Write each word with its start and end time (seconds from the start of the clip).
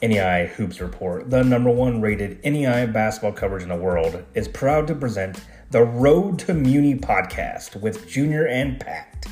NEI 0.00 0.46
Hoops 0.46 0.80
Report, 0.80 1.28
the 1.28 1.42
number 1.42 1.70
one 1.70 2.00
rated 2.00 2.44
NEI 2.44 2.86
basketball 2.86 3.32
coverage 3.32 3.64
in 3.64 3.68
the 3.68 3.76
world, 3.76 4.24
is 4.34 4.46
proud 4.46 4.86
to 4.86 4.94
present 4.94 5.40
the 5.70 5.82
Road 5.82 6.38
to 6.40 6.54
Muni 6.54 6.94
podcast 6.94 7.80
with 7.80 8.08
Junior 8.08 8.46
and 8.46 8.78
Pat. 8.78 9.26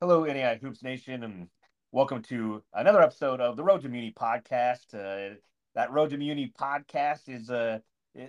Hello, 0.00 0.24
NEI 0.24 0.58
Hoops 0.60 0.82
Nation, 0.82 1.22
and 1.22 1.48
welcome 1.90 2.20
to 2.24 2.62
another 2.74 3.00
episode 3.00 3.40
of 3.40 3.56
the 3.56 3.64
Road 3.64 3.80
to 3.80 3.88
Muni 3.88 4.12
podcast. 4.12 4.92
Uh, 4.92 5.36
that 5.74 5.90
Road 5.90 6.10
to 6.10 6.18
Muni 6.18 6.52
podcast 6.60 7.28
is 7.28 7.48
uh, 7.48 7.78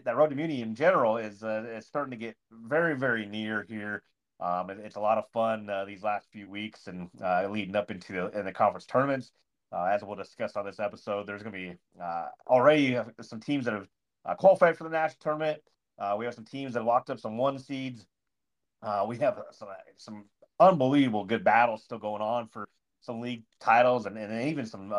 that 0.05 0.16
Road 0.16 0.30
to 0.30 0.35
Muni 0.35 0.62
in 0.62 0.76
general 0.76 1.17
is 1.17 1.44
uh, 1.44 1.66
is 1.76 1.85
starting 1.85 2.12
to 2.12 2.17
get 2.17 2.38
very, 2.52 2.95
very 2.95 3.26
near 3.26 3.66
here. 3.67 4.02
Um, 4.39 4.70
it, 4.70 4.80
it's 4.84 4.95
a 4.95 5.02
lot 5.02 5.17
of 5.17 5.25
fun 5.31 5.70
uh, 5.70 5.85
these 5.85 6.03
last 6.03 6.27
few 6.31 6.49
weeks 6.49 6.88
and 6.88 7.09
uh, 7.23 7.48
leading 7.49 7.76
up 7.76 7.91
into 7.91 8.13
the, 8.13 8.39
in 8.39 8.45
the 8.45 8.52
conference 8.52 8.85
tournaments. 8.85 9.31
Uh, 9.71 9.85
as 9.85 10.03
we'll 10.03 10.16
discuss 10.16 10.55
on 10.55 10.66
this 10.66 10.80
episode, 10.80 11.26
there's 11.26 11.43
going 11.43 11.53
to 11.53 11.59
be 11.59 11.76
uh, 12.02 12.27
already 12.48 12.98
some 13.21 13.40
teams 13.40 13.66
that 13.66 13.73
have 13.73 13.88
uh, 14.26 14.35
qualified 14.35 14.77
for 14.77 14.84
the 14.84 14.90
national 14.90 15.17
tournament. 15.21 15.62
Uh, 15.98 16.16
we 16.17 16.26
have 16.26 16.34
some 16.34 16.45
teams 16.45 16.73
that 16.73 16.84
locked 16.84 17.09
up 17.09 17.20
some 17.20 17.38
one 17.38 17.57
seeds. 17.57 18.05
we 19.07 19.17
have 19.17 19.40
some, 19.52 19.70
some 19.98 20.26
unbelievable 20.59 21.26
good 21.26 21.43
battles 21.43 21.84
still 21.84 21.99
going 21.99 22.21
on 22.21 22.48
for 22.48 22.67
some 23.02 23.21
league 23.21 23.43
titles 23.59 24.05
and, 24.05 24.17
and 24.17 24.49
even 24.49 24.65
some 24.65 24.93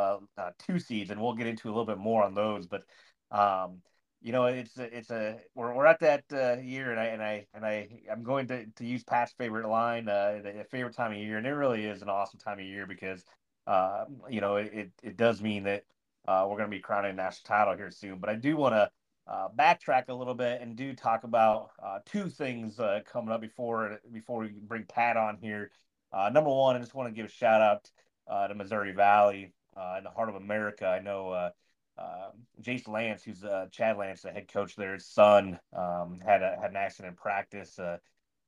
two 0.66 0.78
seeds, 0.78 1.10
and 1.10 1.20
we'll 1.20 1.34
get 1.34 1.46
into 1.46 1.68
a 1.68 1.70
little 1.70 1.86
bit 1.86 1.98
more 1.98 2.22
on 2.22 2.34
those. 2.34 2.66
But 2.66 2.82
um, 3.30 3.78
you 4.26 4.32
know, 4.32 4.46
it's 4.46 4.76
a, 4.76 4.98
it's 4.98 5.10
a 5.12 5.38
we're, 5.54 5.72
we're 5.72 5.86
at 5.86 6.00
that 6.00 6.24
uh, 6.32 6.60
year, 6.60 6.90
and 6.90 6.98
I 6.98 7.04
and 7.04 7.22
I 7.22 7.46
and 7.54 7.64
I 7.64 7.88
I'm 8.10 8.24
going 8.24 8.48
to, 8.48 8.66
to 8.66 8.84
use 8.84 9.04
Pat's 9.04 9.32
favorite 9.38 9.68
line, 9.68 10.08
uh, 10.08 10.40
favorite 10.68 10.96
time 10.96 11.12
of 11.12 11.18
year, 11.18 11.38
and 11.38 11.46
it 11.46 11.50
really 11.50 11.84
is 11.84 12.02
an 12.02 12.08
awesome 12.08 12.40
time 12.40 12.58
of 12.58 12.64
year 12.64 12.88
because, 12.88 13.24
uh, 13.68 14.06
you 14.28 14.40
know, 14.40 14.56
it 14.56 14.90
it 15.00 15.16
does 15.16 15.40
mean 15.40 15.62
that 15.62 15.84
uh, 16.26 16.44
we're 16.48 16.56
going 16.56 16.68
to 16.68 16.76
be 16.76 16.80
crowning 16.80 17.12
a 17.12 17.14
national 17.14 17.46
title 17.46 17.76
here 17.76 17.92
soon. 17.92 18.18
But 18.18 18.28
I 18.28 18.34
do 18.34 18.56
want 18.56 18.74
to 18.74 18.90
uh, 19.28 19.46
backtrack 19.56 20.08
a 20.08 20.14
little 20.14 20.34
bit 20.34 20.60
and 20.60 20.74
do 20.74 20.92
talk 20.92 21.22
about 21.22 21.70
uh, 21.80 22.00
two 22.04 22.28
things 22.28 22.80
uh, 22.80 23.02
coming 23.06 23.30
up 23.30 23.40
before 23.40 24.00
before 24.12 24.40
we 24.40 24.48
bring 24.48 24.86
Pat 24.86 25.16
on 25.16 25.38
here. 25.40 25.70
Uh, 26.12 26.30
number 26.30 26.50
one, 26.50 26.74
I 26.74 26.80
just 26.80 26.94
want 26.96 27.08
to 27.08 27.14
give 27.14 27.26
a 27.26 27.32
shout 27.32 27.62
out 27.62 27.88
uh, 28.26 28.48
to 28.48 28.56
Missouri 28.56 28.90
Valley 28.90 29.52
uh, 29.76 29.94
in 29.98 30.02
the 30.02 30.10
heart 30.10 30.28
of 30.28 30.34
America. 30.34 30.84
I 30.84 30.98
know. 30.98 31.52
Uh, 31.98 32.30
Jace 32.60 32.88
Lance, 32.88 33.24
who's 33.24 33.42
uh, 33.42 33.66
Chad 33.70 33.96
Lance, 33.96 34.22
the 34.22 34.30
head 34.30 34.48
coach 34.52 34.76
there, 34.76 34.94
his 34.94 35.06
son 35.06 35.58
um, 35.72 36.20
had 36.24 36.42
a, 36.42 36.56
had 36.60 36.70
an 36.70 36.76
accident 36.76 37.12
in 37.12 37.16
practice 37.16 37.78
uh, 37.78 37.96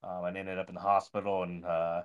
um, 0.04 0.24
and 0.24 0.36
ended 0.36 0.58
up 0.58 0.68
in 0.68 0.74
the 0.74 0.80
hospital. 0.80 1.44
And 1.44 1.64
uh, 1.64 2.02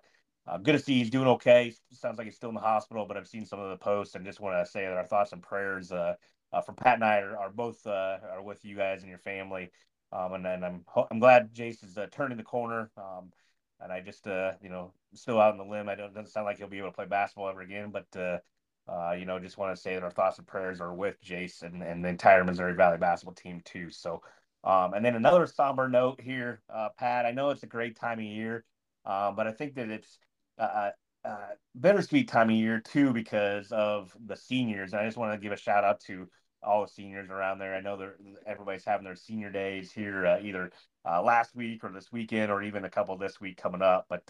uh, 0.47 0.58
good 0.58 0.73
to 0.73 0.80
see 0.80 0.99
he's 0.99 1.09
doing 1.09 1.27
okay. 1.27 1.73
Sounds 1.91 2.17
like 2.17 2.25
he's 2.25 2.36
still 2.36 2.49
in 2.49 2.55
the 2.55 2.61
hospital, 2.61 3.05
but 3.05 3.17
I've 3.17 3.27
seen 3.27 3.45
some 3.45 3.59
of 3.59 3.69
the 3.69 3.77
posts 3.77 4.16
and 4.16 4.25
just 4.25 4.39
want 4.39 4.55
to 4.66 4.71
say 4.71 4.86
that 4.86 4.94
our 4.94 5.05
thoughts 5.05 5.33
and 5.33 5.41
prayers 5.41 5.91
uh, 5.91 6.16
uh, 6.53 6.61
for 6.61 6.73
Pat 6.73 6.95
and 6.95 7.03
I 7.03 7.17
are, 7.19 7.38
are 7.38 7.49
both 7.49 7.86
are 7.88 8.41
with 8.41 8.64
you 8.64 8.77
guys 8.77 9.02
and 9.02 9.09
your 9.09 9.19
family. 9.19 9.69
Um, 10.14 10.33
and, 10.33 10.45
and 10.45 10.64
I'm 10.64 10.86
I'm 11.11 11.19
glad 11.19 11.53
Jace 11.53 11.83
is 11.83 11.97
uh, 11.97 12.08
turning 12.11 12.38
the 12.38 12.44
corner. 12.44 12.89
Um, 12.95 13.31
and 13.81 13.91
I 13.91 13.99
just 13.99 14.25
you 14.25 14.69
know 14.69 14.94
still 15.14 15.41
out 15.41 15.52
on 15.52 15.58
the 15.58 15.66
limb. 15.66 15.89
I 15.89 15.95
don't 15.95 16.14
doesn't 16.14 16.31
sound 16.31 16.45
like 16.45 16.58
he'll 16.58 16.69
be 16.69 16.77
able 16.77 16.89
to 16.89 16.95
play 16.95 17.05
basketball 17.05 17.49
ever 17.49 17.61
again, 17.61 17.91
but 17.91 18.41
uh, 18.88 19.03
uh, 19.14 19.16
you 19.17 19.26
know, 19.26 19.39
just 19.39 19.58
want 19.58 19.76
to 19.76 19.81
say 19.81 19.94
that 19.94 20.03
our 20.03 20.12
thoughts 20.12 20.38
and 20.38 20.48
prayers 20.48 20.81
are 20.81 20.94
with 20.94 21.22
Jason 21.22 21.81
and 21.81 22.03
the 22.03 22.09
entire 22.09 22.44
Missouri 22.44 22.73
Valley 22.73 22.98
basketball 22.98 23.36
team 23.36 23.62
too. 23.64 23.89
So, 23.89 24.22
um, 24.64 24.94
and 24.94 25.03
then 25.03 25.16
another 25.16 25.48
somber 25.48 25.88
note 25.89 26.22
here, 26.22 26.62
uh, 26.73 26.89
Pat. 26.98 27.26
I 27.26 27.31
know 27.31 27.50
it's 27.50 27.64
a 27.64 27.67
great 27.67 27.98
time 27.98 28.20
of 28.20 28.26
year, 28.26 28.66
uh, 29.06 29.31
but 29.31 29.48
I 29.48 29.52
think 29.52 29.76
that 29.76 29.89
it's 29.89 30.20
a, 30.58 30.64
uh, 30.64 30.66
uh, 30.66 30.92
uh, 31.26 31.48
bittersweet 31.80 32.28
time 32.28 32.50
of 32.50 32.56
year 32.56 32.81
too 32.81 33.14
because 33.14 33.72
of 33.72 34.16
the 34.26 34.36
seniors. 34.36 34.92
And 34.92 35.02
I 35.02 35.05
just 35.05 35.17
want 35.17 35.33
to 35.33 35.39
give 35.42 35.54
a 35.54 35.58
shout 35.58 35.86
out 35.86 36.02
to 36.02 36.27
all 36.61 36.82
the 36.82 36.92
seniors 36.92 37.30
around 37.30 37.60
there. 37.60 37.76
I 37.76 37.82
know 37.82 37.95
that 37.98 38.16
everybody's 38.45 38.83
having 38.83 39.05
their 39.05 39.16
senior 39.16 39.49
days 39.49 39.92
here 39.92 40.26
either 40.43 40.72
last 41.05 41.55
week 41.55 41.86
or 41.86 41.92
this 41.93 42.11
weekend 42.11 42.52
or 42.52 42.61
even 42.61 42.83
a 42.83 42.89
couple 42.89 43.17
this 43.17 43.39
week 43.39 43.55
coming 43.55 43.82
up. 43.82 44.08
But 44.10 44.30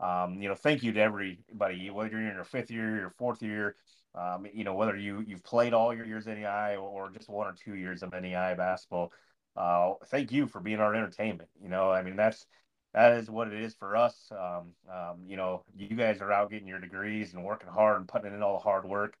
um, 0.00 0.40
you 0.40 0.48
know, 0.48 0.54
thank 0.54 0.82
you 0.82 0.92
to 0.92 1.00
everybody, 1.00 1.90
whether 1.90 2.10
you're 2.10 2.20
in 2.20 2.34
your 2.34 2.44
fifth 2.44 2.70
year, 2.70 2.96
your 2.96 3.10
fourth 3.10 3.42
year, 3.42 3.76
um, 4.14 4.46
you 4.52 4.64
know, 4.64 4.74
whether 4.74 4.96
you 4.96 5.22
you've 5.26 5.44
played 5.44 5.72
all 5.72 5.94
your 5.94 6.06
years 6.06 6.26
in 6.26 6.40
NEI 6.40 6.76
or 6.76 7.10
just 7.10 7.28
one 7.28 7.46
or 7.46 7.52
two 7.52 7.74
years 7.74 8.02
of 8.02 8.12
NEI 8.12 8.54
basketball. 8.56 9.12
Uh, 9.56 9.94
thank 10.06 10.32
you 10.32 10.46
for 10.46 10.60
being 10.60 10.80
our 10.80 10.94
entertainment. 10.94 11.48
You 11.62 11.68
know, 11.68 11.90
I 11.90 12.02
mean 12.02 12.16
that's 12.16 12.46
that 12.94 13.12
is 13.12 13.30
what 13.30 13.48
it 13.48 13.62
is 13.62 13.74
for 13.74 13.96
us. 13.96 14.30
Um, 14.32 14.72
um, 14.92 15.18
you 15.26 15.36
know, 15.36 15.64
you 15.76 15.94
guys 15.94 16.20
are 16.20 16.32
out 16.32 16.50
getting 16.50 16.66
your 16.66 16.80
degrees 16.80 17.34
and 17.34 17.44
working 17.44 17.68
hard 17.68 17.98
and 17.98 18.08
putting 18.08 18.34
in 18.34 18.42
all 18.42 18.54
the 18.54 18.64
hard 18.64 18.84
work, 18.84 19.16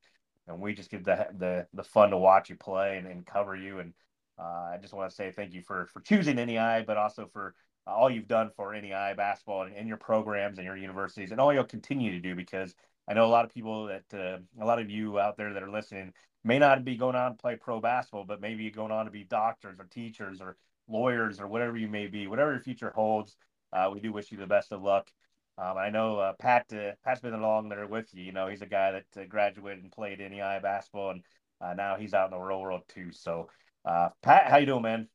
and 0.48 0.60
we 0.60 0.74
just 0.74 0.90
get 0.90 1.04
the 1.04 1.28
the 1.38 1.66
the 1.74 1.84
fun 1.84 2.10
to 2.10 2.16
watch 2.16 2.48
you 2.48 2.56
play 2.56 2.96
and, 2.96 3.06
and 3.06 3.26
cover 3.26 3.54
you. 3.54 3.78
And 3.78 3.92
uh, 4.38 4.70
I 4.72 4.78
just 4.80 4.94
want 4.94 5.10
to 5.10 5.14
say 5.14 5.30
thank 5.30 5.52
you 5.52 5.62
for 5.62 5.86
for 5.86 6.00
choosing 6.00 6.36
NEI, 6.36 6.84
but 6.86 6.96
also 6.96 7.28
for 7.32 7.54
all 7.90 8.10
you've 8.10 8.28
done 8.28 8.50
for 8.56 8.72
NEI 8.72 9.14
basketball 9.16 9.62
and, 9.62 9.74
and, 9.74 9.88
your 9.88 9.96
programs 9.96 10.58
and 10.58 10.66
your 10.66 10.76
universities, 10.76 11.30
and 11.30 11.40
all 11.40 11.52
you'll 11.52 11.64
continue 11.64 12.12
to 12.12 12.20
do. 12.20 12.34
Because 12.34 12.74
I 13.08 13.14
know 13.14 13.26
a 13.26 13.28
lot 13.28 13.44
of 13.44 13.52
people 13.52 13.86
that 13.86 14.04
uh, 14.14 14.38
a 14.62 14.66
lot 14.66 14.78
of 14.78 14.90
you 14.90 15.18
out 15.18 15.36
there 15.36 15.52
that 15.52 15.62
are 15.62 15.70
listening 15.70 16.12
may 16.44 16.58
not 16.58 16.84
be 16.84 16.96
going 16.96 17.16
on 17.16 17.32
to 17.32 17.38
play 17.38 17.56
pro 17.56 17.80
basketball, 17.80 18.24
but 18.24 18.40
maybe 18.40 18.70
going 18.70 18.92
on 18.92 19.04
to 19.04 19.10
be 19.10 19.24
doctors 19.24 19.78
or 19.78 19.84
teachers 19.84 20.40
or 20.40 20.56
lawyers 20.88 21.40
or 21.40 21.46
whatever 21.46 21.76
you 21.76 21.88
may 21.88 22.06
be, 22.06 22.26
whatever 22.26 22.52
your 22.52 22.60
future 22.60 22.92
holds. 22.94 23.36
Uh, 23.72 23.90
we 23.92 24.00
do 24.00 24.12
wish 24.12 24.32
you 24.32 24.38
the 24.38 24.46
best 24.46 24.72
of 24.72 24.82
luck. 24.82 25.10
Um, 25.58 25.76
I 25.76 25.90
know 25.90 26.18
uh, 26.18 26.32
Pat. 26.38 26.72
Uh, 26.72 26.92
Pat's 27.04 27.20
been 27.20 27.34
along 27.34 27.68
there 27.68 27.86
with 27.86 28.08
you. 28.14 28.24
You 28.24 28.32
know, 28.32 28.48
he's 28.48 28.62
a 28.62 28.66
guy 28.66 28.92
that 28.92 29.20
uh, 29.20 29.26
graduated 29.28 29.82
and 29.82 29.92
played 29.92 30.18
NEI 30.18 30.60
basketball, 30.62 31.10
and 31.10 31.22
uh, 31.60 31.74
now 31.74 31.96
he's 31.96 32.14
out 32.14 32.32
in 32.32 32.38
the 32.38 32.42
real 32.42 32.60
world 32.60 32.82
too. 32.88 33.12
So, 33.12 33.48
Pat, 33.84 34.46
how 34.48 34.56
you 34.56 34.66
doing, 34.66 34.82
man? 34.82 35.08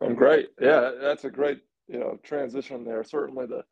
I'm 0.00 0.14
great. 0.14 0.48
Yeah, 0.60 0.92
that's 1.00 1.24
a 1.24 1.30
great 1.30 1.60
you 1.88 1.98
know 1.98 2.18
transition 2.22 2.84
there. 2.84 3.04
Certainly 3.04 3.46
the 3.46 3.62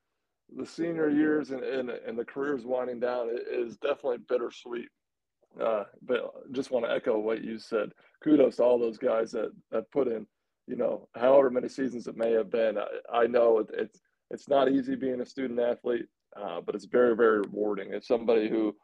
the 0.56 0.66
senior 0.66 1.08
years 1.08 1.50
and, 1.50 1.62
and, 1.62 1.90
and 1.90 2.18
the 2.18 2.24
careers 2.24 2.64
winding 2.64 3.00
down 3.00 3.28
is 3.50 3.76
definitely 3.76 4.18
bittersweet. 4.28 4.88
Uh, 5.60 5.84
but 6.02 6.32
just 6.52 6.70
want 6.70 6.84
to 6.84 6.92
echo 6.92 7.18
what 7.18 7.42
you 7.42 7.58
said. 7.58 7.90
Kudos 8.22 8.56
to 8.56 8.62
all 8.62 8.78
those 8.78 8.98
guys 8.98 9.32
that, 9.32 9.50
that 9.70 9.90
put 9.90 10.06
in, 10.06 10.26
you 10.66 10.76
know, 10.76 11.08
however 11.14 11.50
many 11.50 11.68
seasons 11.68 12.06
it 12.06 12.16
may 12.16 12.32
have 12.32 12.50
been. 12.50 12.78
I, 12.78 12.86
I 13.12 13.26
know 13.26 13.58
it, 13.58 13.68
it's 13.72 14.00
it's 14.30 14.48
not 14.48 14.70
easy 14.70 14.94
being 14.94 15.20
a 15.20 15.26
student 15.26 15.58
athlete, 15.58 16.06
uh, 16.40 16.60
but 16.60 16.76
it's 16.76 16.84
very 16.84 17.16
very 17.16 17.40
rewarding. 17.40 17.92
As 17.92 18.06
somebody 18.06 18.48
who, 18.48 18.76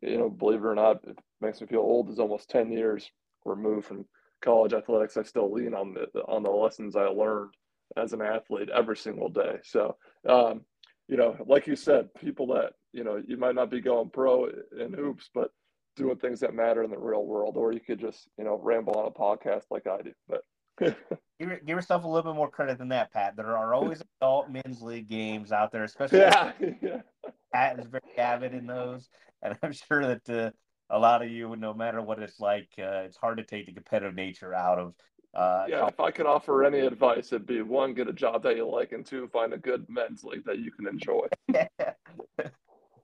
you 0.00 0.16
know, 0.16 0.30
believe 0.30 0.60
it 0.60 0.66
or 0.66 0.74
not, 0.74 1.04
it 1.06 1.18
makes 1.42 1.60
me 1.60 1.66
feel 1.66 1.80
old. 1.80 2.08
Is 2.08 2.18
almost 2.18 2.48
ten 2.48 2.72
years 2.72 3.10
removed 3.44 3.86
from 3.86 4.06
college 4.42 4.72
athletics. 4.72 5.18
I 5.18 5.22
still 5.22 5.52
lean 5.52 5.74
on 5.74 5.92
the 5.92 6.22
on 6.22 6.42
the 6.42 6.50
lessons 6.50 6.96
I 6.96 7.04
learned 7.06 7.52
as 7.96 8.12
an 8.12 8.22
athlete 8.22 8.68
every 8.68 8.96
single 8.96 9.28
day. 9.28 9.58
So, 9.64 9.96
um, 10.28 10.62
you 11.08 11.16
know, 11.16 11.36
like 11.46 11.66
you 11.66 11.76
said, 11.76 12.12
people 12.14 12.48
that, 12.48 12.72
you 12.92 13.04
know, 13.04 13.22
you 13.26 13.36
might 13.36 13.54
not 13.54 13.70
be 13.70 13.80
going 13.80 14.10
pro 14.10 14.46
in 14.46 14.92
hoops, 14.92 15.30
but 15.32 15.50
doing 15.96 16.16
things 16.16 16.40
that 16.40 16.54
matter 16.54 16.82
in 16.82 16.90
the 16.90 16.98
real 16.98 17.24
world, 17.24 17.56
or 17.56 17.72
you 17.72 17.80
could 17.80 18.00
just, 18.00 18.28
you 18.38 18.44
know, 18.44 18.60
ramble 18.62 18.94
on 18.94 19.06
a 19.06 19.10
podcast 19.10 19.64
like 19.70 19.86
I 19.86 20.02
do. 20.02 20.12
But 20.28 20.42
give, 20.80 21.48
give 21.48 21.68
yourself 21.68 22.04
a 22.04 22.08
little 22.08 22.32
bit 22.32 22.36
more 22.36 22.50
credit 22.50 22.78
than 22.78 22.88
that, 22.88 23.12
Pat. 23.12 23.36
There 23.36 23.56
are 23.56 23.74
always 23.74 24.02
adult 24.20 24.50
men's 24.50 24.82
league 24.82 25.08
games 25.08 25.52
out 25.52 25.72
there, 25.72 25.84
especially. 25.84 26.20
Yeah. 26.20 26.52
yeah. 26.82 27.00
Pat 27.52 27.78
is 27.78 27.86
very 27.86 28.18
avid 28.18 28.54
in 28.54 28.66
those. 28.66 29.08
And 29.42 29.56
I'm 29.62 29.72
sure 29.72 30.06
that 30.06 30.28
uh, 30.28 30.50
a 30.90 30.98
lot 30.98 31.22
of 31.22 31.30
you, 31.30 31.54
no 31.56 31.72
matter 31.72 32.02
what 32.02 32.22
it's 32.22 32.40
like, 32.40 32.68
uh, 32.78 33.04
it's 33.04 33.16
hard 33.16 33.38
to 33.38 33.44
take 33.44 33.66
the 33.66 33.72
competitive 33.72 34.14
nature 34.14 34.54
out 34.54 34.78
of 34.78 34.94
uh, 35.36 35.66
yeah, 35.68 35.86
if 35.86 36.00
I 36.00 36.10
could 36.10 36.24
offer 36.24 36.64
any 36.64 36.80
advice, 36.80 37.30
it'd 37.30 37.46
be 37.46 37.60
one, 37.60 37.92
get 37.92 38.08
a 38.08 38.12
job 38.12 38.42
that 38.44 38.56
you 38.56 38.66
like, 38.66 38.92
and 38.92 39.04
two, 39.04 39.28
find 39.28 39.52
a 39.52 39.58
good 39.58 39.84
men's 39.86 40.24
league 40.24 40.46
that 40.46 40.60
you 40.60 40.70
can 40.70 40.88
enjoy. 40.88 41.26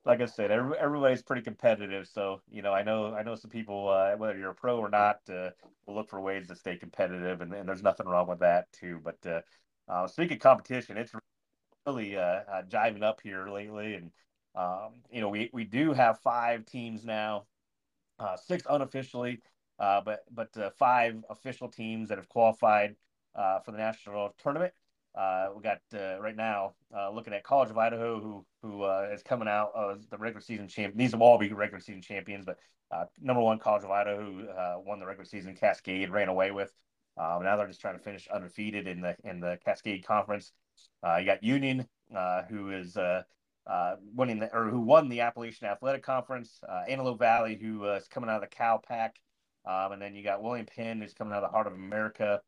like 0.06 0.22
I 0.22 0.24
said, 0.24 0.50
every, 0.50 0.78
everybody's 0.78 1.22
pretty 1.22 1.42
competitive, 1.42 2.08
so 2.08 2.40
you 2.50 2.62
know, 2.62 2.72
I 2.72 2.82
know, 2.84 3.14
I 3.14 3.22
know 3.22 3.34
some 3.34 3.50
people, 3.50 3.90
uh, 3.90 4.16
whether 4.16 4.38
you're 4.38 4.52
a 4.52 4.54
pro 4.54 4.78
or 4.78 4.88
not, 4.88 5.18
uh, 5.28 5.50
will 5.84 5.94
look 5.94 6.08
for 6.08 6.22
ways 6.22 6.48
to 6.48 6.56
stay 6.56 6.76
competitive, 6.76 7.42
and, 7.42 7.52
and 7.52 7.68
there's 7.68 7.82
nothing 7.82 8.08
wrong 8.08 8.26
with 8.26 8.38
that 8.38 8.72
too. 8.72 8.98
But 9.04 9.18
uh, 9.26 9.40
uh 9.86 10.06
speaking 10.06 10.38
of 10.38 10.42
competition, 10.42 10.96
it's 10.96 11.12
really 11.86 12.16
uh, 12.16 12.20
uh, 12.50 12.62
jiving 12.66 13.02
up 13.02 13.20
here 13.22 13.46
lately, 13.46 13.94
and 13.94 14.10
um, 14.54 14.94
you 15.10 15.20
know, 15.20 15.28
we 15.28 15.50
we 15.52 15.64
do 15.64 15.92
have 15.92 16.18
five 16.20 16.64
teams 16.64 17.04
now, 17.04 17.44
six 18.42 18.62
unofficially. 18.70 19.42
Uh, 19.78 20.00
but 20.00 20.20
but 20.30 20.56
uh, 20.56 20.70
five 20.78 21.16
official 21.30 21.68
teams 21.68 22.08
that 22.08 22.18
have 22.18 22.28
qualified 22.28 22.94
uh, 23.34 23.60
for 23.60 23.72
the 23.72 23.78
national 23.78 24.34
tournament. 24.42 24.72
Uh, 25.14 25.48
we 25.54 25.62
got 25.62 25.80
uh, 25.94 26.18
right 26.20 26.36
now 26.36 26.72
looking 27.12 27.34
at 27.34 27.44
College 27.44 27.70
of 27.70 27.78
Idaho, 27.78 28.20
who 28.20 28.46
who 28.62 28.84
is 29.12 29.22
coming 29.22 29.48
out 29.48 29.72
as 29.92 30.06
the 30.08 30.18
regular 30.18 30.40
season 30.40 30.68
champion. 30.68 30.96
These 30.96 31.12
will 31.12 31.22
all 31.22 31.38
be 31.38 31.52
regular 31.52 31.80
season 31.80 32.02
champions, 32.02 32.46
but 32.46 32.58
number 33.20 33.42
one 33.42 33.58
College 33.58 33.84
of 33.84 33.90
Idaho, 33.90 34.24
who 34.24 34.82
won 34.86 35.00
the 35.00 35.06
regular 35.06 35.26
season 35.26 35.54
Cascade, 35.54 36.10
ran 36.10 36.28
away 36.28 36.50
with. 36.50 36.72
now 37.18 37.56
they're 37.56 37.66
just 37.66 37.80
trying 37.80 37.98
to 37.98 38.02
finish 38.02 38.26
undefeated 38.28 38.86
in 38.86 39.00
the 39.00 39.16
in 39.24 39.40
the 39.40 39.58
Cascade 39.64 40.06
Conference. 40.06 40.52
you 41.18 41.26
got 41.26 41.42
Union, 41.42 41.86
who 42.48 42.70
is 42.70 42.96
uh, 43.66 43.96
winning 44.14 44.40
the, 44.40 44.54
or 44.54 44.68
who 44.68 44.80
won 44.80 45.08
the 45.08 45.20
Appalachian 45.20 45.68
Athletic 45.68 46.02
Conference. 46.02 46.60
Uh, 46.68 46.82
Antelope 46.88 47.18
Valley, 47.18 47.58
who 47.60 47.86
uh, 47.86 47.94
is 47.94 48.08
coming 48.08 48.28
out 48.28 48.42
of 48.42 48.42
the 48.42 48.54
Cal 48.54 48.78
Pac, 48.78 49.16
um, 49.64 49.92
and 49.92 50.02
then 50.02 50.14
you 50.14 50.22
got 50.24 50.42
William 50.42 50.66
Penn, 50.66 51.00
who's 51.00 51.14
coming 51.14 51.32
out 51.32 51.42
of 51.42 51.50
the 51.50 51.52
Heart 51.52 51.68
of 51.68 51.74
America. 51.74 52.40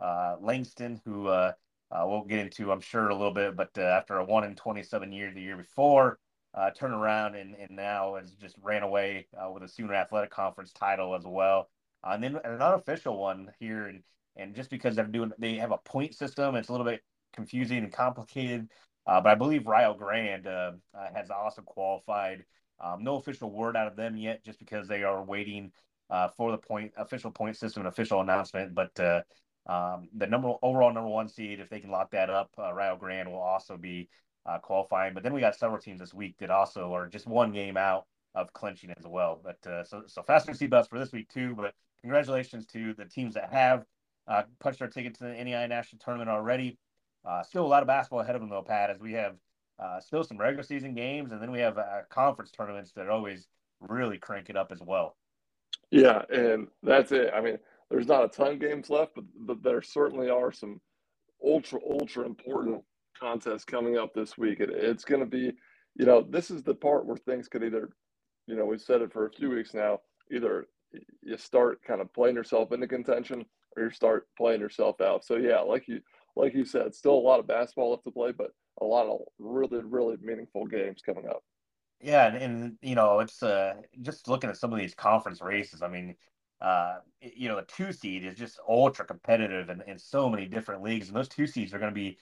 Uh, 0.00 0.36
Langston, 0.40 1.00
who 1.04 1.28
uh, 1.28 1.52
uh, 1.90 2.04
we'll 2.06 2.24
get 2.24 2.40
into, 2.40 2.72
I'm 2.72 2.80
sure, 2.80 3.08
a 3.08 3.14
little 3.14 3.34
bit, 3.34 3.54
but 3.54 3.70
uh, 3.78 3.82
after 3.82 4.18
a 4.18 4.24
one 4.24 4.44
in 4.44 4.56
27 4.56 5.12
year 5.12 5.32
the 5.32 5.40
year 5.40 5.56
before, 5.56 6.18
uh, 6.54 6.70
turned 6.70 6.94
around 6.94 7.36
and, 7.36 7.54
and 7.54 7.70
now 7.70 8.16
has 8.16 8.32
just 8.32 8.56
ran 8.60 8.82
away 8.82 9.28
uh, 9.38 9.50
with 9.50 9.62
a 9.62 9.68
Sooner 9.68 9.94
Athletic 9.94 10.30
Conference 10.30 10.72
title 10.72 11.14
as 11.14 11.22
well. 11.24 11.70
And 12.02 12.22
then 12.22 12.36
an 12.42 12.60
unofficial 12.60 13.16
one 13.16 13.52
here, 13.60 13.86
and 13.86 14.02
and 14.34 14.56
just 14.56 14.70
because 14.70 14.96
they're 14.96 15.06
doing, 15.06 15.30
they 15.38 15.54
have 15.56 15.70
a 15.70 15.78
point 15.78 16.14
system, 16.14 16.56
it's 16.56 16.68
a 16.68 16.72
little 16.72 16.86
bit 16.86 17.02
confusing 17.32 17.78
and 17.78 17.92
complicated. 17.92 18.68
But 19.06 19.26
I 19.26 19.34
believe 19.36 19.66
Rio 19.66 19.94
Grande 19.94 20.80
has 21.14 21.30
also 21.30 21.62
qualified. 21.62 22.44
Um, 22.80 23.04
no 23.04 23.16
official 23.16 23.52
word 23.52 23.76
out 23.76 23.86
of 23.86 23.94
them 23.94 24.16
yet, 24.16 24.42
just 24.44 24.58
because 24.58 24.88
they 24.88 25.04
are 25.04 25.22
waiting 25.22 25.70
uh, 26.10 26.28
for 26.36 26.50
the 26.50 26.58
point 26.58 26.92
official 26.96 27.30
point 27.30 27.56
system 27.56 27.82
and 27.82 27.88
official 27.88 28.20
announcement. 28.20 28.74
But 28.74 28.98
uh, 29.00 29.22
um, 29.66 30.08
the 30.16 30.26
number 30.26 30.52
overall 30.62 30.92
number 30.92 31.08
one 31.08 31.28
seed, 31.28 31.60
if 31.60 31.68
they 31.70 31.80
can 31.80 31.90
lock 31.90 32.10
that 32.12 32.30
up, 32.30 32.50
uh, 32.58 32.72
Rio 32.72 32.96
Grande 32.96 33.30
will 33.30 33.40
also 33.40 33.76
be 33.76 34.08
qualifying. 34.62 35.14
But 35.14 35.22
then 35.22 35.32
we 35.32 35.40
got 35.40 35.54
several 35.54 35.80
teams 35.80 36.00
this 36.00 36.12
week 36.12 36.36
that 36.40 36.50
also 36.50 36.92
are 36.92 37.06
just 37.06 37.26
one 37.26 37.52
game 37.52 37.76
out 37.76 38.06
of 38.34 38.52
clinching 38.52 38.90
as 38.90 39.06
well. 39.06 39.40
But 39.42 39.86
so 39.86 40.02
so 40.06 40.22
faster 40.22 40.52
seatbelts 40.52 40.88
for 40.88 40.98
this 40.98 41.12
week 41.12 41.28
too. 41.28 41.54
But 41.54 41.74
congratulations 42.02 42.66
to 42.66 42.94
the 42.94 43.04
teams 43.04 43.34
that 43.34 43.52
have 43.52 43.84
punched 44.60 44.80
their 44.80 44.88
ticket 44.88 45.14
to 45.18 45.24
the 45.24 45.30
NAIA 45.30 45.68
national 45.68 46.00
tournament 46.00 46.30
already. 46.30 46.78
Uh, 47.24 47.42
still 47.42 47.64
a 47.64 47.68
lot 47.68 47.82
of 47.82 47.86
basketball 47.86 48.20
ahead 48.20 48.34
of 48.34 48.40
them 48.40 48.50
though, 48.50 48.62
Pat, 48.62 48.90
as 48.90 48.98
we 48.98 49.12
have 49.12 49.36
uh, 49.78 50.00
still 50.00 50.24
some 50.24 50.38
regular 50.38 50.62
season 50.62 50.94
games, 50.94 51.32
and 51.32 51.40
then 51.40 51.50
we 51.50 51.60
have 51.60 51.78
uh, 51.78 52.00
conference 52.10 52.50
tournaments 52.50 52.92
that 52.92 53.08
always 53.08 53.46
really 53.80 54.18
crank 54.18 54.50
it 54.50 54.56
up 54.56 54.72
as 54.72 54.80
well. 54.80 55.16
Yeah, 55.92 56.22
and 56.30 56.68
that's 56.84 57.12
it. 57.12 57.32
I 57.34 57.42
mean, 57.42 57.58
there's 57.90 58.08
not 58.08 58.24
a 58.26 58.28
ton 58.28 58.54
of 58.54 58.60
games 58.60 58.90
left, 58.90 59.14
but 59.16 59.26
but 59.46 59.62
there 59.64 59.82
certainly 59.82 60.30
are 60.30 60.52
some 60.52 60.80
ultra 61.44 61.80
ultra 61.90 62.26
important 62.26 62.82
contests 63.20 63.64
coming 63.66 63.98
up 63.98 64.14
this 64.14 64.38
week. 64.38 64.60
It, 64.60 64.70
it's 64.70 65.04
going 65.04 65.20
to 65.22 65.26
be, 65.26 65.52
you 65.96 66.06
know, 66.06 66.22
this 66.22 66.50
is 66.52 66.64
the 66.64 66.74
part 66.74 67.06
where 67.06 67.18
things 67.18 67.48
could 67.48 67.64
either, 67.64 67.90
you 68.48 68.56
know, 68.56 68.66
we've 68.66 68.82
said 68.82 69.02
it 69.02 69.12
for 69.12 69.26
a 69.26 69.32
few 69.32 69.50
weeks 69.50 69.74
now. 69.74 70.00
Either 70.32 70.68
you 71.22 71.38
start 71.38 71.82
kind 71.84 72.02
of 72.02 72.12
playing 72.14 72.36
yourself 72.36 72.72
into 72.72 72.88
contention, 72.88 73.46
or 73.76 73.84
you 73.84 73.90
start 73.92 74.28
playing 74.38 74.60
yourself 74.62 75.00
out. 75.02 75.24
So 75.24 75.36
yeah, 75.36 75.60
like 75.60 75.88
you 75.88 76.00
like 76.36 76.54
you 76.54 76.66
said, 76.66 76.94
still 76.94 77.14
a 77.14 77.28
lot 77.28 77.40
of 77.40 77.48
basketball 77.48 77.92
left 77.92 78.04
to 78.06 78.12
play, 78.12 78.32
but 78.32 78.52
a 78.82 78.86
lot 78.86 79.08
of 79.08 79.20
really, 79.40 79.80
really 79.84 80.16
meaningful 80.22 80.66
games 80.66 81.02
coming 81.06 81.28
up. 81.28 81.42
Yeah, 82.02 82.26
and, 82.26 82.36
and 82.36 82.78
you 82.82 82.94
know, 82.94 83.20
it's 83.20 83.42
uh, 83.42 83.74
just 84.02 84.28
looking 84.28 84.50
at 84.50 84.56
some 84.56 84.72
of 84.72 84.78
these 84.78 84.94
conference 84.94 85.40
races. 85.40 85.82
I 85.82 85.88
mean, 85.88 86.16
uh, 86.60 86.96
you 87.20 87.48
know, 87.48 87.56
the 87.56 87.62
two 87.62 87.92
seed 87.92 88.24
is 88.24 88.36
just 88.36 88.58
ultra 88.68 89.04
competitive 89.06 89.70
in, 89.70 89.82
in 89.86 89.98
so 89.98 90.28
many 90.28 90.46
different 90.46 90.82
leagues, 90.82 91.08
and 91.08 91.16
those 91.16 91.28
two 91.28 91.46
seeds 91.46 91.72
are 91.72 91.78
going 91.78 91.90
to 91.92 91.94
be, 91.94 92.18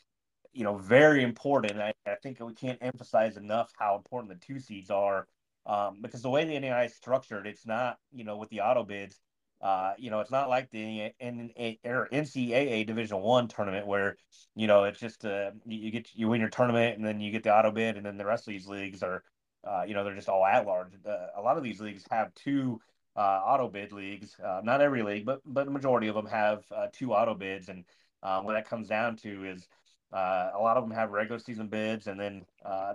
you 0.52 0.64
know, 0.64 0.76
very 0.76 1.22
important. 1.22 1.80
I, 1.80 1.94
I 2.06 2.16
think 2.22 2.40
we 2.40 2.54
can't 2.54 2.78
emphasize 2.82 3.36
enough 3.38 3.72
how 3.78 3.96
important 3.96 4.30
the 4.32 4.46
two 4.46 4.60
seeds 4.60 4.90
are, 4.90 5.26
um, 5.66 5.98
because 6.02 6.22
the 6.22 6.30
way 6.30 6.44
the 6.44 6.54
NAIA 6.56 6.86
is 6.86 6.94
structured, 6.94 7.46
it's 7.46 7.66
not, 7.66 7.98
you 8.12 8.24
know, 8.24 8.36
with 8.36 8.50
the 8.50 8.60
auto 8.60 8.84
bids 8.84 9.20
uh, 9.62 9.92
you 9.98 10.10
know, 10.10 10.20
it's 10.20 10.30
not 10.30 10.48
like 10.48 10.70
the 10.70 11.12
NCAA 11.20 12.86
Division 12.86 13.20
One 13.20 13.46
tournament 13.46 13.86
where 13.86 14.16
you 14.54 14.66
know 14.66 14.84
it's 14.84 14.98
just 14.98 15.24
uh, 15.26 15.50
you 15.66 15.90
get 15.90 16.08
you 16.14 16.28
win 16.28 16.40
your 16.40 16.48
tournament 16.48 16.96
and 16.96 17.04
then 17.04 17.20
you 17.20 17.30
get 17.30 17.42
the 17.42 17.54
auto 17.54 17.70
bid 17.70 17.98
and 17.98 18.06
then 18.06 18.16
the 18.16 18.24
rest 18.24 18.48
of 18.48 18.52
these 18.52 18.66
leagues 18.66 19.02
are, 19.02 19.22
uh, 19.64 19.82
you 19.86 19.94
know, 19.94 20.04
they're 20.04 20.14
just 20.14 20.28
all 20.28 20.44
at 20.44 20.66
large. 20.66 20.92
Uh, 21.06 21.26
a 21.36 21.42
lot 21.42 21.56
of 21.56 21.62
these 21.62 21.80
leagues 21.80 22.04
have 22.10 22.32
two 22.34 22.80
uh, 23.16 23.40
auto 23.44 23.68
bid 23.68 23.92
leagues. 23.92 24.36
Uh, 24.42 24.60
not 24.64 24.80
every 24.80 25.02
league, 25.02 25.26
but 25.26 25.40
but 25.44 25.64
the 25.64 25.70
majority 25.70 26.08
of 26.08 26.14
them 26.14 26.26
have 26.26 26.64
uh, 26.74 26.86
two 26.92 27.12
auto 27.12 27.34
bids, 27.34 27.68
and 27.68 27.84
uh, 28.22 28.40
what 28.40 28.54
that 28.54 28.68
comes 28.68 28.88
down 28.88 29.16
to 29.16 29.44
is 29.44 29.66
a 30.12 30.58
lot 30.60 30.76
of 30.76 30.82
them 30.82 30.96
have 30.96 31.12
regular 31.12 31.38
season 31.38 31.68
bids 31.68 32.06
and 32.06 32.18
then 32.18 32.44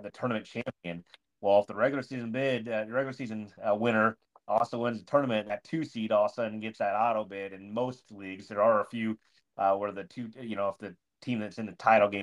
the 0.02 0.10
tournament 0.12 0.44
champion. 0.44 1.04
Well, 1.40 1.60
if 1.60 1.66
the 1.66 1.74
regular 1.74 2.02
season 2.02 2.32
bid, 2.32 2.68
uh, 2.68 2.84
regular 2.88 3.12
season 3.12 3.50
winner 3.64 4.18
also 4.48 4.78
wins 4.78 5.00
the 5.00 5.10
tournament 5.10 5.48
that 5.48 5.64
two 5.64 5.84
seed 5.84 6.12
all 6.12 6.26
of 6.26 6.30
a 6.30 6.34
sudden 6.34 6.60
gets 6.60 6.78
that 6.78 6.94
auto 6.94 7.24
bid. 7.24 7.52
In 7.52 7.72
most 7.72 8.10
leagues, 8.10 8.48
there 8.48 8.62
are 8.62 8.80
a 8.80 8.84
few 8.84 9.18
where 9.56 9.92
the 9.92 10.04
two, 10.04 10.28
you 10.40 10.56
know, 10.56 10.68
if 10.68 10.78
the 10.78 10.94
team 11.22 11.40
that's 11.40 11.58
in 11.58 11.66
the 11.66 11.72
title 11.72 12.08
game, 12.08 12.22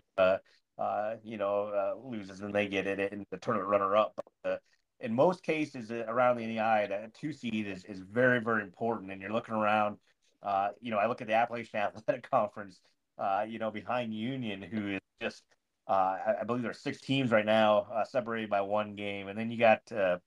uh, 0.78 1.16
you 1.24 1.38
know, 1.38 1.68
uh, 1.68 2.08
loses, 2.08 2.42
and 2.42 2.54
they 2.54 2.68
get 2.68 2.88
it 2.88 3.12
in 3.12 3.26
the 3.30 3.38
tournament 3.38 3.70
runner 3.70 3.96
up. 3.96 4.14
But, 4.16 4.52
uh, 4.52 4.58
in 5.00 5.14
most 5.14 5.44
cases 5.44 5.92
uh, 5.92 6.06
around 6.08 6.38
the 6.38 6.44
NAIA, 6.44 6.90
that 6.90 7.14
two 7.14 7.34
seed 7.34 7.68
is, 7.68 7.84
is 7.86 8.00
very, 8.00 8.40
very 8.40 8.64
important. 8.64 9.12
And 9.12 9.22
you're 9.22 9.32
looking 9.32 9.56
around, 9.56 9.98
uh, 10.42 10.70
you 10.82 10.92
know, 10.92 10.98
I 10.98 11.08
look 11.08 11.22
at 11.22 11.28
the 11.28 11.34
Appalachian 11.34 11.80
Athletic 11.80 12.30
Conference, 12.30 12.80
uh, 13.18 13.46
you 13.48 13.60
know, 13.60 13.72
behind 13.72 14.14
Union, 14.14 14.62
who 14.62 14.94
is 14.94 15.02
just, 15.22 15.44
uh, 15.88 16.18
I, 16.26 16.36
I 16.42 16.44
believe 16.46 16.64
there's 16.64 16.80
six 16.80 17.02
teams 17.02 17.32
right 17.32 17.46
now 17.46 17.88
separated 18.10 18.50
by 18.50 18.62
one 18.62 18.96
game. 18.96 19.28
And 19.28 19.38
then 19.38 19.52
you 19.52 19.60
got, 19.60 19.82
uh, 19.92 20.18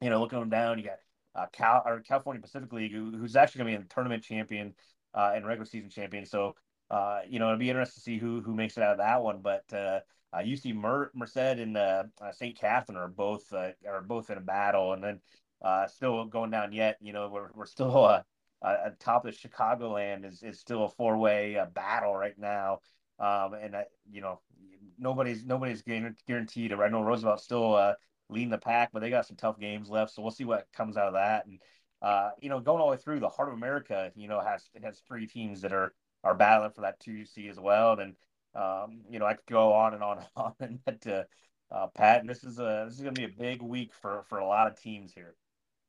you 0.00 0.10
know, 0.10 0.20
looking 0.20 0.40
them 0.40 0.50
down, 0.50 0.78
you 0.78 0.84
got 0.84 0.98
uh, 1.34 1.46
Cal 1.52 1.82
or 1.84 2.00
California 2.00 2.40
Pacific 2.40 2.72
League, 2.72 2.92
who, 2.92 3.16
who's 3.16 3.36
actually 3.36 3.64
going 3.64 3.74
to 3.74 3.78
be 3.78 3.84
a 3.84 3.88
tournament 3.94 4.22
champion 4.22 4.74
uh, 5.14 5.32
and 5.34 5.46
regular 5.46 5.66
season 5.66 5.90
champion. 5.90 6.24
So, 6.24 6.56
uh, 6.90 7.20
you 7.28 7.38
know, 7.38 7.46
it'll 7.46 7.58
be 7.58 7.70
interesting 7.70 8.00
to 8.00 8.04
see 8.04 8.18
who 8.18 8.40
who 8.40 8.54
makes 8.54 8.76
it 8.76 8.82
out 8.82 8.92
of 8.92 8.98
that 8.98 9.22
one. 9.22 9.40
But 9.42 9.64
uh, 9.72 10.00
UC 10.34 10.72
uh, 10.72 10.74
Mer- 10.74 11.10
Merced 11.14 11.36
and 11.36 11.76
uh, 11.76 12.04
uh, 12.20 12.32
St. 12.32 12.56
Katherine 12.56 12.98
are 12.98 13.08
both 13.08 13.52
uh, 13.52 13.70
are 13.88 14.02
both 14.02 14.30
in 14.30 14.38
a 14.38 14.42
battle, 14.42 14.92
and 14.92 15.02
then 15.02 15.20
still 15.88 16.24
going 16.26 16.50
down 16.50 16.72
yet. 16.72 16.96
You 17.00 17.12
know, 17.12 17.28
we're 17.28 17.48
we're 17.54 17.66
still 17.66 18.04
uh, 18.04 18.22
uh, 18.62 18.90
top 19.00 19.26
of 19.26 19.34
Chicagoland 19.34 20.24
is 20.24 20.42
is 20.42 20.60
still 20.60 20.84
a 20.84 20.88
four 20.88 21.16
way 21.18 21.60
battle 21.74 22.14
right 22.14 22.38
now. 22.38 22.80
Um, 23.18 23.54
and 23.54 23.74
you 24.10 24.20
know, 24.20 24.40
nobody's 24.98 25.44
nobody's 25.44 25.82
guaranteed. 25.82 26.72
I 26.72 26.88
know 26.88 27.02
Roosevelt 27.02 27.40
still 27.40 27.94
leading 28.28 28.50
the 28.50 28.58
pack, 28.58 28.90
but 28.92 29.00
they 29.00 29.10
got 29.10 29.26
some 29.26 29.36
tough 29.36 29.58
games 29.58 29.88
left. 29.88 30.12
So 30.12 30.22
we'll 30.22 30.30
see 30.30 30.44
what 30.44 30.66
comes 30.72 30.96
out 30.96 31.08
of 31.08 31.14
that. 31.14 31.46
And 31.46 31.58
you 32.40 32.48
know, 32.48 32.60
going 32.60 32.80
all 32.80 32.90
the 32.90 32.96
way 32.96 33.02
through 33.02 33.20
the 33.20 33.28
Heart 33.28 33.48
of 33.48 33.54
America, 33.54 34.12
you 34.14 34.28
know, 34.28 34.40
has 34.40 34.68
has 34.84 35.02
three 35.08 35.26
teams 35.26 35.62
that 35.62 35.72
are 35.72 35.92
are 36.26 36.34
battling 36.34 36.72
for 36.72 36.82
that 36.82 37.00
two 37.00 37.24
C 37.24 37.48
as 37.48 37.58
well. 37.58 37.98
And 37.98 38.14
um, 38.54 39.02
you 39.10 39.18
know, 39.18 39.26
I 39.26 39.34
could 39.34 39.46
go 39.46 39.72
on 39.72 39.94
and 39.94 40.02
on 40.02 40.18
and 40.18 40.26
on. 40.36 40.78
But 40.84 41.06
uh, 41.06 41.22
uh, 41.74 41.86
Pat, 41.88 42.20
and 42.20 42.28
this 42.28 42.44
is 42.44 42.58
a 42.58 42.84
this 42.86 42.96
is 42.96 43.02
going 43.02 43.14
to 43.14 43.20
be 43.20 43.32
a 43.32 43.38
big 43.38 43.62
week 43.62 43.92
for 44.00 44.24
for 44.28 44.38
a 44.38 44.46
lot 44.46 44.66
of 44.66 44.80
teams 44.80 45.12
here. 45.12 45.34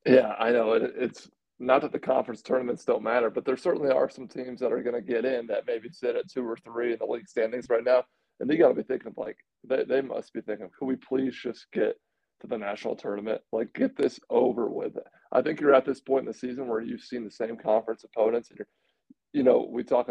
Yeah, 0.06 0.34
I 0.38 0.50
know 0.50 0.72
it, 0.74 0.94
it's 0.96 1.28
not 1.58 1.82
that 1.82 1.92
the 1.92 1.98
conference 1.98 2.40
tournaments 2.40 2.84
don't 2.84 3.02
matter, 3.02 3.30
but 3.30 3.44
there 3.44 3.56
certainly 3.56 3.90
are 3.90 4.08
some 4.08 4.28
teams 4.28 4.60
that 4.60 4.72
are 4.72 4.82
going 4.82 4.94
to 4.94 5.02
get 5.02 5.24
in 5.24 5.48
that 5.48 5.66
maybe 5.66 5.88
sit 5.90 6.14
at 6.14 6.30
two 6.30 6.46
or 6.46 6.56
three 6.56 6.92
in 6.92 6.98
the 6.98 7.06
league 7.06 7.28
standings 7.28 7.66
right 7.68 7.84
now, 7.84 8.04
and 8.38 8.48
they 8.48 8.56
got 8.56 8.68
to 8.68 8.74
be 8.74 8.82
thinking 8.82 9.12
like 9.16 9.36
they 9.68 9.84
they 9.84 10.00
must 10.00 10.32
be 10.32 10.40
thinking, 10.40 10.68
could 10.78 10.86
we 10.86 10.96
please 10.96 11.34
just 11.34 11.66
get 11.72 11.96
to 12.40 12.46
the 12.46 12.58
national 12.58 12.96
tournament. 12.96 13.40
Like, 13.52 13.72
get 13.74 13.96
this 13.96 14.20
over 14.30 14.68
with. 14.68 14.96
I 15.32 15.42
think 15.42 15.60
you're 15.60 15.74
at 15.74 15.84
this 15.84 16.00
point 16.00 16.20
in 16.20 16.26
the 16.26 16.38
season 16.38 16.68
where 16.68 16.80
you've 16.80 17.02
seen 17.02 17.24
the 17.24 17.30
same 17.30 17.56
conference 17.56 18.04
opponents, 18.04 18.50
and 18.50 18.58
you're, 18.58 18.68
you 19.32 19.42
know, 19.42 19.68
we 19.70 19.82
talked 19.84 20.10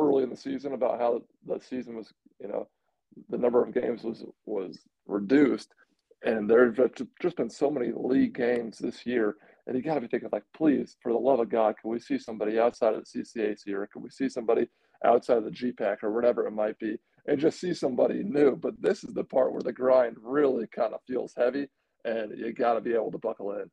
early 0.00 0.22
in 0.22 0.30
the 0.30 0.36
season 0.36 0.72
about 0.72 1.00
how 1.00 1.22
the 1.46 1.60
season 1.60 1.96
was, 1.96 2.12
you 2.40 2.48
know, 2.48 2.68
the 3.28 3.38
number 3.38 3.62
of 3.62 3.74
games 3.74 4.02
was 4.02 4.24
was 4.46 4.78
reduced, 5.06 5.74
and 6.24 6.48
there's 6.48 6.76
just 7.20 7.36
been 7.36 7.50
so 7.50 7.70
many 7.70 7.92
league 7.94 8.34
games 8.34 8.78
this 8.78 9.04
year, 9.04 9.36
and 9.66 9.76
you 9.76 9.82
got 9.82 9.94
to 9.94 10.00
be 10.00 10.08
thinking 10.08 10.28
like, 10.32 10.44
please, 10.56 10.96
for 11.02 11.12
the 11.12 11.18
love 11.18 11.40
of 11.40 11.50
God, 11.50 11.74
can 11.80 11.90
we 11.90 11.98
see 11.98 12.18
somebody 12.18 12.58
outside 12.58 12.94
of 12.94 13.04
the 13.04 13.22
CCAC 13.22 13.68
or 13.68 13.86
can 13.86 14.02
we 14.02 14.10
see 14.10 14.28
somebody 14.28 14.68
outside 15.04 15.38
of 15.38 15.44
the 15.44 15.50
GPAC 15.50 16.02
or 16.02 16.12
whatever 16.12 16.46
it 16.46 16.52
might 16.52 16.78
be 16.78 16.98
and 17.26 17.38
just 17.38 17.60
see 17.60 17.74
somebody 17.74 18.22
new. 18.22 18.56
But 18.56 18.80
this 18.80 19.04
is 19.04 19.14
the 19.14 19.24
part 19.24 19.52
where 19.52 19.62
the 19.62 19.72
grind 19.72 20.16
really 20.20 20.66
kind 20.66 20.94
of 20.94 21.00
feels 21.06 21.32
heavy, 21.36 21.68
and 22.04 22.36
you 22.36 22.52
got 22.52 22.74
to 22.74 22.80
be 22.80 22.94
able 22.94 23.12
to 23.12 23.18
buckle 23.18 23.52
in. 23.52 23.70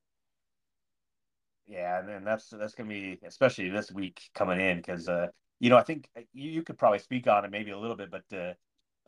Yeah, 1.68 2.00
and 2.08 2.26
that's 2.26 2.50
that's 2.50 2.76
gonna 2.76 2.90
be 2.90 3.20
especially 3.26 3.70
this 3.70 3.92
week 3.92 4.22
coming 4.34 4.62
in 4.62 4.78
because 4.78 5.10
uh, 5.10 5.28
you 5.60 5.70
know 5.70 5.78
I 5.78 5.84
think 5.84 6.10
uh, 6.18 6.22
you, 6.34 6.52
you 6.52 6.62
could 6.64 6.78
probably 6.78 7.00
speak 7.00 7.28
on 7.28 7.46
it 7.46 7.52
maybe 7.52 7.72
a 7.72 7.78
little 7.78 7.96
bit, 7.96 8.12
but 8.12 8.24
uh, 8.34 8.54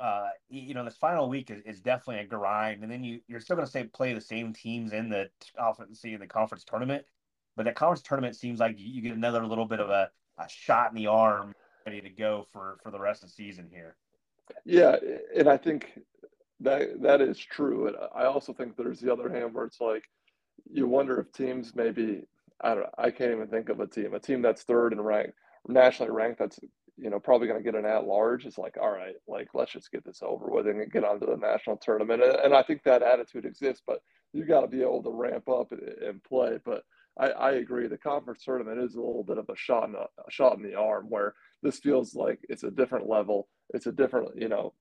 uh, 0.02 0.30
you 0.50 0.74
know 0.74 0.86
this 0.86 0.98
final 0.98 1.30
week 1.30 1.52
is, 1.52 1.62
is 1.66 1.82
definitely 1.82 2.24
a 2.24 2.28
grind, 2.28 2.84
and 2.84 2.92
then 2.92 3.04
you 3.04 3.20
you're 3.28 3.40
still 3.40 3.56
gonna 3.56 3.68
say 3.68 3.84
play 3.84 4.14
the 4.14 4.22
same 4.22 4.54
teams 4.54 4.94
in 4.94 5.10
the 5.10 5.30
conference 5.58 6.04
in 6.04 6.20
the 6.20 6.28
conference 6.28 6.64
tournament, 6.64 7.06
but 7.56 7.66
that 7.66 7.76
conference 7.76 8.02
tournament 8.02 8.36
seems 8.36 8.60
like 8.60 8.76
you 8.78 9.02
get 9.02 9.16
another 9.16 9.46
little 9.46 9.66
bit 9.66 9.80
of 9.80 9.90
a, 9.90 10.10
a 10.38 10.50
shot 10.50 10.90
in 10.90 10.96
the 10.96 11.08
arm 11.08 11.54
ready 11.86 12.02
to 12.02 12.10
go 12.10 12.48
for 12.52 12.78
for 12.84 12.92
the 12.92 13.00
rest 13.00 13.24
of 13.24 13.30
the 13.30 13.34
season 13.34 13.68
here. 13.72 13.96
Yeah, 14.66 14.96
and 15.36 15.48
I 15.48 15.58
think 15.58 16.00
that 16.62 17.02
that 17.02 17.22
is 17.22 17.38
true. 17.38 17.88
And 17.88 17.98
I 18.16 18.26
also 18.26 18.54
think 18.54 18.76
there's 18.76 19.00
the 19.00 19.12
other 19.12 19.30
hand 19.30 19.54
where 19.54 19.66
it's 19.66 19.82
like 19.82 20.04
you 20.72 20.88
wonder 20.88 21.20
if 21.20 21.32
teams 21.32 21.76
maybe 21.76 22.24
I 22.62 22.76
don't 22.76 22.88
I 22.98 23.12
can't 23.12 23.32
even 23.32 23.48
think 23.48 23.70
of 23.70 23.80
a 23.80 23.88
team 23.88 24.14
a 24.14 24.20
team 24.20 24.42
that's 24.42 24.64
third 24.64 24.94
and 24.94 25.06
ranked 25.06 25.34
nationally 25.70 26.12
ranked 26.12 26.40
that's 26.40 26.60
you 27.02 27.10
know, 27.10 27.20
probably 27.20 27.48
going 27.48 27.60
to 27.60 27.64
get 27.64 27.80
an 27.80 27.86
at 27.86 28.06
large 28.06 28.46
is 28.46 28.58
like, 28.58 28.76
all 28.80 28.92
right, 28.92 29.16
like 29.28 29.48
let's 29.54 29.72
just 29.72 29.92
get 29.92 30.04
this 30.04 30.20
over 30.22 30.48
with 30.50 30.68
and 30.68 30.92
get 30.92 31.06
on 31.06 31.20
to 31.20 31.26
the 31.26 31.38
national 31.38 31.78
tournament. 31.78 32.22
And, 32.22 32.54
I 32.54 32.62
think 32.64 32.84
that 32.84 33.02
attitude 33.02 33.46
exists, 33.46 33.82
but 33.86 34.02
you 34.34 34.46
got 34.46 34.62
to 34.62 34.68
be 34.68 34.82
able 34.82 35.04
to 35.04 35.12
ramp 35.12 35.48
up 35.48 35.72
and, 35.72 36.22
play. 36.24 36.60
But 36.64 36.84
I, 37.18 37.30
I, 37.30 37.52
agree, 37.52 37.88
the 37.88 37.98
conference 37.98 38.44
tournament 38.44 38.82
is 38.82 38.96
a 38.96 39.02
little 39.02 39.24
bit 39.24 39.38
of 39.38 39.50
a 39.50 39.56
shot 39.56 39.88
in 39.88 39.96
a, 39.96 40.00
a 40.00 40.32
shot 40.32 40.58
in 40.58 40.64
the 40.64 40.76
arm 40.76 41.06
where 41.10 41.36
this 41.64 41.80
feels 41.80 42.16
like 42.16 42.40
it's 42.50 42.64
a 42.64 42.72
different 42.72 43.08
level. 43.08 43.48
It's 43.74 43.88
a 43.88 43.92
different, 43.92 44.32
you 44.36 44.50
know, 44.50 44.74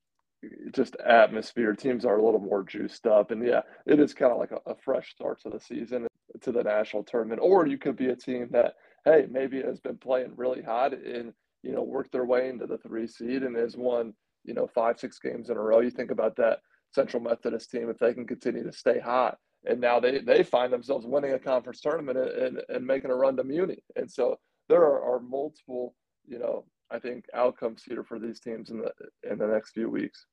just 0.73 0.97
atmosphere. 0.97 1.75
Teams 1.75 2.04
are 2.04 2.18
a 2.18 2.25
little 2.25 2.40
more 2.40 2.64
juiced 2.64 3.07
up, 3.07 3.30
and 3.30 3.47
yeah, 3.47 3.62
it 3.87 4.00
is 4.00 4.14
kind 4.14 4.33
of 4.33 4.38
like 4.38 4.52
a, 4.52 4.71
a 4.71 4.75
fresh 4.85 5.11
start 5.11 5.40
to 5.42 5.50
the 5.50 5.61
season 5.61 6.07
to 6.42 6.52
the 6.52 6.62
national 6.62 7.04
tournament. 7.04 7.40
Or 7.42 7.66
you 7.66 7.78
could 7.78 7.97
be 7.97 8.09
a 8.09 8.16
team 8.16 8.49
that, 8.50 8.75
hey, 9.08 9.26
maybe 9.30 9.62
has 9.62 9.80
been 9.80 9.96
playing 9.96 10.32
really 10.36 10.62
hot 10.62 10.92
and 10.92 11.32
you 11.62 11.72
know, 11.72 11.82
worked 11.82 12.12
their 12.12 12.24
way 12.24 12.48
into 12.48 12.66
the 12.66 12.78
three 12.78 13.06
seed 13.06 13.42
and 13.42 13.56
has 13.56 13.76
won, 13.76 14.14
you 14.44 14.54
know, 14.54 14.66
five, 14.66 14.98
six 14.98 15.18
games 15.18 15.50
in 15.50 15.56
a 15.56 15.60
row. 15.60 15.80
You 15.80 15.90
think 15.90 16.10
about 16.10 16.36
that 16.36 16.60
Central 16.94 17.22
Methodist 17.22 17.70
team, 17.70 17.90
if 17.90 17.98
they 17.98 18.14
can 18.14 18.26
continue 18.26 18.64
to 18.64 18.72
stay 18.72 18.98
hot. 19.00 19.38
And 19.68 19.80
now 19.80 19.98
they, 19.98 20.20
they 20.20 20.44
find 20.44 20.72
themselves 20.72 21.04
winning 21.04 21.32
a 21.32 21.38
conference 21.38 21.80
tournament 21.80 22.18
and, 22.18 22.62
and 22.68 22.86
making 22.86 23.10
a 23.10 23.14
run 23.14 23.36
to 23.36 23.44
Muni. 23.44 23.82
And 23.96 24.10
so 24.10 24.38
there 24.68 24.82
are, 24.82 25.16
are 25.16 25.20
multiple, 25.20 25.94
you 26.26 26.38
know, 26.38 26.64
I 26.90 26.98
think 26.98 27.26
outcomes 27.34 27.82
here 27.84 28.04
for 28.04 28.18
these 28.18 28.40
teams 28.40 28.70
in 28.70 28.78
the 28.78 28.92
in 29.30 29.36
the 29.36 29.46
next 29.46 29.72
few 29.72 29.90
weeks. 29.90 30.24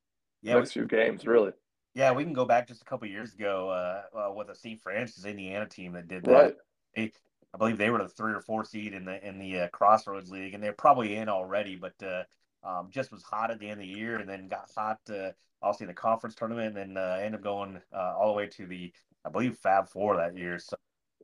Yeah, 0.42 0.54
next 0.54 0.74
we, 0.74 0.82
few 0.82 0.88
games, 0.88 1.26
really. 1.28 1.52
Yeah, 1.96 2.14
we 2.14 2.24
can 2.24 2.32
go 2.32 2.46
back 2.46 2.68
just 2.68 2.82
a 2.82 2.86
couple 2.86 3.08
years 3.10 3.34
ago 3.34 3.70
uh, 3.70 4.18
uh, 4.18 4.34
with 4.34 4.50
a 4.50 4.56
St. 4.56 4.80
Francis 4.82 5.26
Indiana 5.26 5.66
team 5.66 5.94
that 5.94 6.08
did 6.08 6.24
that. 6.26 6.32
Right. 6.32 6.56
They, 6.96 7.12
I 7.56 7.58
believe 7.58 7.78
they 7.78 7.90
were 7.90 8.00
the 8.00 8.10
three 8.10 8.34
or 8.34 8.42
four 8.42 8.66
seed 8.66 8.94
in 8.94 9.06
the 9.06 9.26
in 9.26 9.40
the 9.40 9.62
uh, 9.62 9.68
Crossroads 9.70 10.30
League, 10.30 10.54
and 10.54 10.62
they're 10.62 10.74
probably 10.74 11.16
in 11.16 11.30
already, 11.30 11.78
but 11.78 11.94
uh, 12.04 12.24
um, 12.68 12.90
just 12.92 13.14
was 13.14 13.24
hot 13.24 13.50
at 13.50 13.60
the 13.60 13.70
end 13.70 13.80
of 13.80 13.88
the 13.88 13.94
year, 13.94 14.18
and 14.18 14.28
then 14.28 14.50
got 14.50 14.70
hot 14.76 15.00
uh, 15.10 15.30
also 15.62 15.86
in 15.86 15.88
the 15.88 15.94
conference 15.94 16.36
tournament, 16.36 16.78
and 16.78 16.98
then 16.98 17.02
uh, 17.02 17.16
ended 17.16 17.36
up 17.36 17.44
going 17.44 17.80
uh, 17.96 18.14
all 18.18 18.28
the 18.28 18.34
way 18.34 18.48
to 18.48 18.68
the 18.68 18.92
I 19.24 19.30
believe 19.30 19.58
Fab 19.58 19.88
Four 19.88 20.18
that 20.18 20.38
year. 20.38 20.60
So 20.60 20.76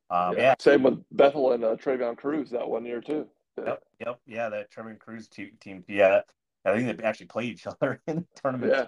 um, 0.09 0.37
yeah. 0.37 0.41
yeah. 0.41 0.53
same 0.57 0.83
with 0.83 1.03
Bethel 1.11 1.51
and 1.51 1.65
uh, 1.65 1.75
Travion 1.75 2.17
Cruz 2.17 2.49
that 2.51 2.67
one 2.67 2.85
year 2.85 3.01
too. 3.01 3.27
Yeah. 3.57 3.65
Yep, 3.65 3.83
yep, 3.99 4.19
yeah, 4.25 4.49
that 4.49 4.71
Travion 4.71 4.99
Cruz 4.99 5.27
team. 5.27 5.83
Yeah, 5.89 6.21
I 6.63 6.77
think 6.77 6.97
they 6.97 7.03
actually 7.03 7.25
played 7.25 7.51
each 7.51 7.67
other 7.81 8.01
in 8.07 8.15
the 8.15 8.41
tournament. 8.41 8.71
Yeah. 8.73 8.85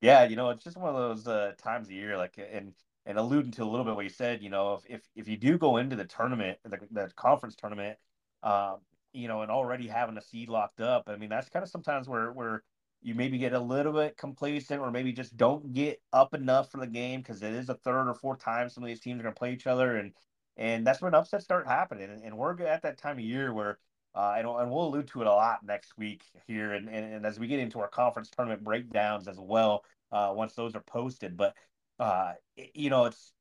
Yeah, 0.00 0.24
you 0.24 0.36
know, 0.36 0.48
it's 0.48 0.64
just 0.64 0.78
one 0.78 0.88
of 0.88 0.96
those 0.96 1.28
uh, 1.28 1.52
times 1.62 1.88
of 1.88 1.92
year, 1.92 2.16
like, 2.16 2.38
and 2.50 2.72
and 3.06 3.18
alluding 3.18 3.52
to 3.52 3.62
a 3.62 3.64
little 3.64 3.84
bit 3.84 3.94
what 3.94 4.04
you 4.04 4.10
said, 4.10 4.42
you 4.42 4.50
know, 4.50 4.74
if 4.74 4.96
if, 4.96 5.00
if 5.16 5.28
you 5.28 5.36
do 5.36 5.58
go 5.58 5.78
into 5.78 5.96
the 5.96 6.04
tournament, 6.04 6.58
the, 6.64 6.78
the 6.90 7.10
conference 7.16 7.56
tournament, 7.56 7.98
um, 8.42 8.76
you 9.12 9.28
know, 9.28 9.42
and 9.42 9.50
already 9.50 9.88
having 9.88 10.16
a 10.16 10.22
seed 10.22 10.48
locked 10.48 10.80
up, 10.80 11.04
I 11.06 11.16
mean, 11.16 11.30
that's 11.30 11.48
kind 11.48 11.62
of 11.62 11.68
sometimes 11.68 12.08
where 12.08 12.32
where 12.32 12.62
you 13.02 13.14
maybe 13.14 13.38
get 13.38 13.52
a 13.52 13.60
little 13.60 13.92
bit 13.92 14.16
complacent 14.16 14.80
or 14.80 14.90
maybe 14.90 15.12
just 15.12 15.36
don't 15.36 15.72
get 15.72 16.00
up 16.12 16.34
enough 16.34 16.70
for 16.70 16.78
the 16.78 16.86
game 16.86 17.20
because 17.20 17.42
it 17.42 17.52
is 17.52 17.68
a 17.68 17.74
third 17.74 18.08
or 18.08 18.14
fourth 18.14 18.40
time 18.40 18.68
some 18.68 18.82
of 18.84 18.88
these 18.88 19.00
teams 19.00 19.18
are 19.18 19.22
going 19.22 19.34
to 19.34 19.38
play 19.38 19.52
each 19.52 19.66
other 19.66 19.96
and 19.96 20.12
and 20.56 20.86
that's 20.86 21.00
when 21.00 21.14
upsets 21.14 21.44
start 21.44 21.66
happening 21.66 22.10
and, 22.10 22.22
and 22.22 22.36
we're 22.36 22.60
at 22.62 22.82
that 22.82 22.98
time 22.98 23.18
of 23.18 23.24
year 23.24 23.52
where 23.52 23.78
uh, 24.14 24.34
and, 24.36 24.46
and 24.46 24.70
we'll 24.70 24.88
allude 24.88 25.06
to 25.06 25.20
it 25.20 25.26
a 25.26 25.30
lot 25.30 25.60
next 25.64 25.96
week 25.96 26.24
here 26.46 26.72
and, 26.74 26.88
and, 26.88 27.14
and 27.14 27.26
as 27.26 27.38
we 27.38 27.46
get 27.46 27.60
into 27.60 27.80
our 27.80 27.88
conference 27.88 28.28
tournament 28.28 28.62
breakdowns 28.62 29.28
as 29.28 29.38
well 29.38 29.84
uh, 30.12 30.32
once 30.34 30.54
those 30.54 30.74
are 30.74 30.82
posted 30.82 31.36
but 31.36 31.54
uh, 32.00 32.32
you 32.74 32.90
know, 32.90 33.04
it's 33.04 33.32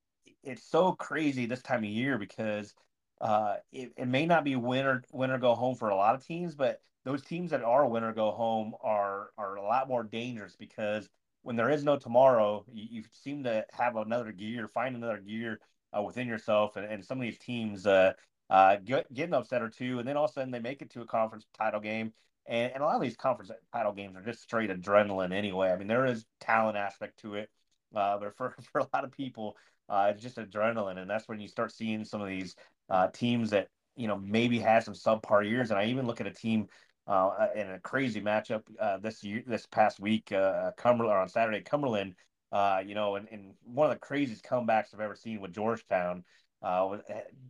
it's 0.43 0.63
so 0.63 0.91
crazy 0.91 1.45
this 1.45 1.61
time 1.61 1.83
of 1.83 1.89
year 1.89 2.17
because 2.17 2.73
uh, 3.21 3.55
it, 3.71 3.93
it 3.97 4.07
may 4.07 4.25
not 4.25 4.43
be 4.43 4.55
winner 4.55 5.03
winner 5.11 5.37
go 5.39 5.55
home 5.55 5.75
for 5.75 5.89
a 5.89 5.95
lot 5.95 6.13
of 6.15 6.25
teams, 6.25 6.55
but 6.55 6.81
those 7.05 7.23
teams 7.23 7.51
that 7.51 7.63
are 7.63 7.87
winner 7.87 8.13
go 8.13 8.31
home 8.31 8.75
are 8.83 9.31
are 9.37 9.55
a 9.55 9.63
lot 9.63 9.87
more 9.87 10.03
dangerous 10.03 10.55
because 10.55 11.09
when 11.41 11.55
there 11.55 11.69
is 11.69 11.83
no 11.83 11.97
tomorrow, 11.97 12.65
you, 12.71 12.87
you 12.91 13.03
seem 13.11 13.43
to 13.45 13.65
have 13.71 13.95
another 13.95 14.31
gear, 14.33 14.67
find 14.67 14.95
another 14.95 15.19
gear 15.19 15.59
uh, 15.97 16.01
within 16.01 16.27
yourself, 16.27 16.75
and, 16.75 16.85
and 16.85 17.03
some 17.03 17.17
of 17.17 17.21
these 17.21 17.39
teams 17.39 17.87
uh, 17.87 18.13
uh, 18.49 18.75
get, 18.83 19.11
get 19.13 19.29
an 19.29 19.33
upset 19.33 19.61
or 19.61 19.69
two, 19.69 19.99
and 19.99 20.07
then 20.07 20.17
all 20.17 20.25
of 20.25 20.31
a 20.31 20.33
sudden 20.33 20.51
they 20.51 20.59
make 20.59 20.81
it 20.81 20.89
to 20.91 21.01
a 21.01 21.05
conference 21.05 21.45
title 21.57 21.79
game. 21.79 22.11
And, 22.45 22.73
and 22.73 22.83
a 22.83 22.85
lot 22.85 22.95
of 22.95 23.01
these 23.01 23.15
conference 23.15 23.51
title 23.73 23.93
games 23.93 24.17
are 24.17 24.21
just 24.21 24.41
straight 24.41 24.69
adrenaline 24.69 25.33
anyway. 25.33 25.71
I 25.71 25.77
mean, 25.77 25.87
there 25.87 26.05
is 26.05 26.25
talent 26.41 26.77
aspect 26.77 27.19
to 27.19 27.35
it. 27.35 27.49
Uh, 27.95 28.17
but 28.17 28.35
for, 28.35 28.55
for 28.71 28.79
a 28.79 28.87
lot 28.93 29.03
of 29.03 29.11
people, 29.11 29.55
uh, 29.89 30.11
it's 30.13 30.21
just 30.21 30.37
adrenaline. 30.37 30.97
And 30.97 31.09
that's 31.09 31.27
when 31.27 31.39
you 31.39 31.47
start 31.47 31.71
seeing 31.71 32.05
some 32.05 32.21
of 32.21 32.27
these 32.27 32.55
uh, 32.89 33.07
teams 33.07 33.49
that, 33.51 33.67
you 33.95 34.07
know, 34.07 34.17
maybe 34.17 34.59
had 34.59 34.83
some 34.83 34.93
subpar 34.93 35.47
years. 35.47 35.71
And 35.71 35.79
I 35.79 35.85
even 35.85 36.05
look 36.05 36.21
at 36.21 36.27
a 36.27 36.33
team 36.33 36.67
uh, 37.07 37.47
in 37.55 37.71
a 37.71 37.79
crazy 37.79 38.21
matchup 38.21 38.61
uh, 38.79 38.97
this 38.97 39.23
year, 39.23 39.43
this 39.47 39.65
past 39.65 39.99
week, 39.99 40.31
uh, 40.31 40.71
Cumberland, 40.77 41.19
on 41.19 41.27
Saturday, 41.27 41.61
Cumberland, 41.61 42.13
you 42.85 42.95
know, 42.95 43.15
and, 43.15 43.27
and 43.31 43.53
one 43.63 43.89
of 43.89 43.93
the 43.93 43.99
craziest 43.99 44.43
comebacks 44.43 44.93
I've 44.93 44.99
ever 44.99 45.15
seen 45.15 45.41
with 45.41 45.53
Georgetown. 45.53 46.23
Uh, 46.61 46.97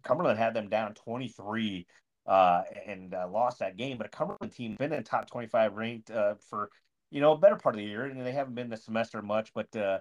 Cumberland 0.04 0.38
had 0.38 0.54
them 0.54 0.70
down 0.70 0.94
23 0.94 1.86
uh, 2.28 2.62
and 2.86 3.14
lost 3.32 3.60
that 3.60 3.76
game. 3.76 3.98
But 3.98 4.08
a 4.08 4.10
Cumberland 4.10 4.54
team 4.54 4.76
been 4.80 4.94
in 4.94 5.04
top 5.04 5.30
25 5.30 5.74
ranked 5.74 6.12
for 6.48 6.70
you 7.12 7.22
know 7.22 7.34
a 7.34 7.38
better 7.38 7.56
part 7.56 7.76
of 7.76 7.80
the 7.80 7.86
year, 7.86 8.06
and 8.06 8.26
they 8.26 8.32
haven't 8.32 8.56
been 8.56 8.70
this 8.70 8.86
semester 8.86 9.22
much. 9.22 9.52
But 9.54 9.76
uh, 9.76 10.00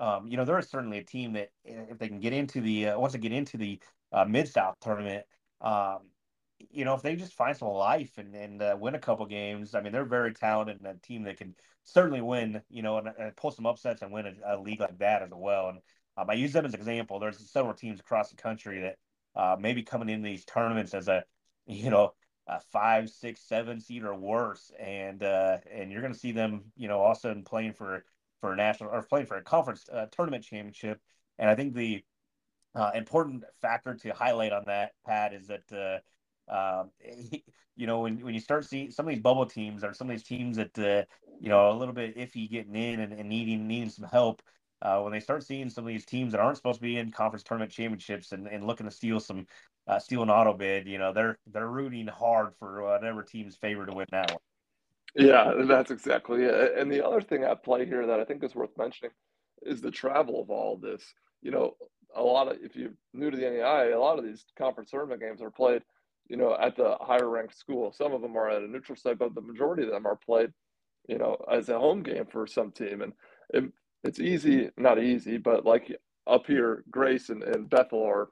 um, 0.00 0.26
you 0.26 0.36
know, 0.36 0.44
there 0.46 0.58
is 0.58 0.68
certainly 0.68 0.98
a 0.98 1.04
team 1.04 1.34
that 1.34 1.50
if 1.64 1.98
they 1.98 2.08
can 2.08 2.20
get 2.20 2.32
into 2.32 2.60
the 2.60 2.88
uh, 2.88 2.98
once 2.98 3.12
they 3.12 3.18
get 3.18 3.32
into 3.32 3.58
the 3.58 3.78
uh, 4.12 4.24
Mid 4.24 4.48
South 4.48 4.76
tournament, 4.80 5.24
um, 5.60 5.98
you 6.70 6.84
know, 6.84 6.94
if 6.94 7.02
they 7.02 7.16
just 7.16 7.34
find 7.34 7.56
some 7.56 7.68
life 7.68 8.16
and 8.16 8.34
and 8.34 8.62
uh, 8.62 8.76
win 8.80 8.94
a 8.94 8.98
couple 8.98 9.26
games, 9.26 9.74
I 9.74 9.82
mean, 9.82 9.92
they're 9.92 10.04
very 10.06 10.32
talented 10.32 10.78
and 10.78 10.86
a 10.86 10.94
team 11.00 11.24
that 11.24 11.36
can 11.36 11.54
certainly 11.84 12.22
win, 12.22 12.62
you 12.70 12.82
know, 12.82 12.96
and, 12.96 13.08
and 13.18 13.36
pull 13.36 13.50
some 13.50 13.66
upsets 13.66 14.00
and 14.00 14.10
win 14.10 14.26
a, 14.26 14.56
a, 14.56 14.60
league 14.60 14.80
like 14.80 14.98
that 14.98 15.22
as 15.22 15.30
well. 15.32 15.68
And 15.68 15.78
um, 16.16 16.30
I 16.30 16.34
use 16.34 16.52
them 16.52 16.64
as 16.64 16.72
an 16.72 16.80
example. 16.80 17.18
There's 17.18 17.50
several 17.50 17.74
teams 17.74 18.00
across 18.00 18.30
the 18.30 18.36
country 18.36 18.80
that 18.80 18.96
uh, 19.36 19.56
maybe 19.58 19.82
coming 19.82 20.08
in 20.08 20.22
these 20.22 20.44
tournaments 20.44 20.94
as 20.94 21.08
a, 21.08 21.24
you 21.66 21.90
know, 21.90 22.14
a 22.46 22.60
five, 22.72 23.10
six, 23.10 23.42
seven 23.42 23.80
seed 23.80 24.02
or 24.02 24.14
worse, 24.14 24.72
and 24.78 25.22
uh, 25.22 25.58
and 25.70 25.92
you're 25.92 26.00
going 26.00 26.12
to 26.12 26.18
see 26.18 26.32
them, 26.32 26.64
you 26.76 26.88
know, 26.88 27.00
also 27.00 27.34
playing 27.44 27.74
for 27.74 28.04
for 28.40 28.52
a 28.52 28.56
national 28.56 28.90
or 28.90 29.02
playing 29.02 29.26
for 29.26 29.36
a 29.36 29.42
conference 29.42 29.84
uh, 29.92 30.06
tournament 30.10 30.44
championship. 30.44 31.00
And 31.38 31.48
I 31.48 31.54
think 31.54 31.74
the 31.74 32.04
uh, 32.74 32.90
important 32.94 33.44
factor 33.60 33.94
to 33.94 34.10
highlight 34.10 34.52
on 34.52 34.64
that, 34.66 34.92
Pat, 35.06 35.34
is 35.34 35.48
that 35.48 36.02
uh, 36.48 36.80
um, 36.80 36.90
you 37.76 37.86
know 37.86 38.00
when 38.00 38.18
when 38.20 38.34
you 38.34 38.40
start 38.40 38.64
seeing 38.64 38.90
some 38.90 39.06
of 39.06 39.10
these 39.10 39.22
bubble 39.22 39.46
teams 39.46 39.84
or 39.84 39.94
some 39.94 40.08
of 40.08 40.16
these 40.16 40.26
teams 40.26 40.56
that 40.56 40.78
uh, 40.78 41.04
you 41.40 41.48
know 41.48 41.70
a 41.70 41.76
little 41.76 41.94
bit 41.94 42.16
iffy 42.16 42.50
getting 42.50 42.74
in 42.74 43.00
and, 43.00 43.12
and 43.12 43.28
needing 43.28 43.66
needing 43.66 43.90
some 43.90 44.06
help. 44.08 44.42
Uh, 44.82 44.98
when 45.00 45.12
they 45.12 45.20
start 45.20 45.42
seeing 45.42 45.68
some 45.68 45.84
of 45.84 45.88
these 45.88 46.06
teams 46.06 46.32
that 46.32 46.40
aren't 46.40 46.56
supposed 46.56 46.78
to 46.78 46.82
be 46.82 46.96
in 46.96 47.10
conference 47.12 47.42
tournament 47.42 47.70
championships 47.70 48.32
and, 48.32 48.46
and 48.46 48.66
looking 48.66 48.86
to 48.86 48.90
steal 48.90 49.20
some 49.20 49.46
uh, 49.86 49.98
steal 49.98 50.22
an 50.22 50.30
auto 50.30 50.54
bid, 50.54 50.86
you 50.86 50.98
know 50.98 51.12
they're 51.12 51.38
they're 51.52 51.68
rooting 51.68 52.06
hard 52.06 52.54
for 52.58 52.82
whatever 52.82 53.22
team's 53.22 53.56
favored 53.56 53.86
to 53.86 53.92
win 53.92 54.06
that 54.10 54.30
one. 54.30 54.40
Yeah, 55.16 55.52
that's 55.66 55.90
exactly 55.90 56.44
it. 56.44 56.78
And 56.78 56.90
the 56.90 57.04
other 57.06 57.20
thing 57.20 57.42
at 57.44 57.64
play 57.64 57.84
here 57.86 58.06
that 58.06 58.20
I 58.20 58.24
think 58.24 58.44
is 58.44 58.54
worth 58.54 58.76
mentioning 58.78 59.12
is 59.62 59.80
the 59.80 59.90
travel 59.90 60.40
of 60.40 60.50
all 60.50 60.76
this. 60.76 61.02
You 61.42 61.50
know, 61.50 61.74
a 62.14 62.22
lot 62.22 62.48
of 62.48 62.58
if 62.62 62.76
you're 62.76 62.94
new 63.12 63.30
to 63.30 63.36
the 63.36 63.50
NAI, 63.50 63.90
a 63.90 63.98
lot 64.00 64.18
of 64.18 64.24
these 64.24 64.44
conference 64.56 64.90
tournament 64.90 65.20
games 65.20 65.42
are 65.42 65.50
played, 65.50 65.82
you 66.28 66.36
know, 66.36 66.56
at 66.60 66.76
the 66.76 66.96
higher 67.00 67.28
ranked 67.28 67.58
school. 67.58 67.92
Some 67.92 68.12
of 68.12 68.22
them 68.22 68.36
are 68.36 68.48
at 68.50 68.62
a 68.62 68.68
neutral 68.68 68.96
site, 68.96 69.18
but 69.18 69.34
the 69.34 69.40
majority 69.40 69.82
of 69.82 69.90
them 69.90 70.06
are 70.06 70.16
played, 70.16 70.52
you 71.08 71.18
know, 71.18 71.36
as 71.50 71.68
a 71.68 71.78
home 71.78 72.02
game 72.02 72.26
for 72.30 72.46
some 72.46 72.70
team. 72.70 73.02
And 73.02 73.12
it, 73.52 73.64
it's 74.04 74.20
easy, 74.20 74.70
not 74.76 75.02
easy, 75.02 75.38
but 75.38 75.64
like 75.66 75.90
up 76.26 76.46
here, 76.46 76.84
Grace 76.90 77.30
and, 77.30 77.42
and 77.42 77.68
Bethel 77.68 78.02
are, 78.04 78.28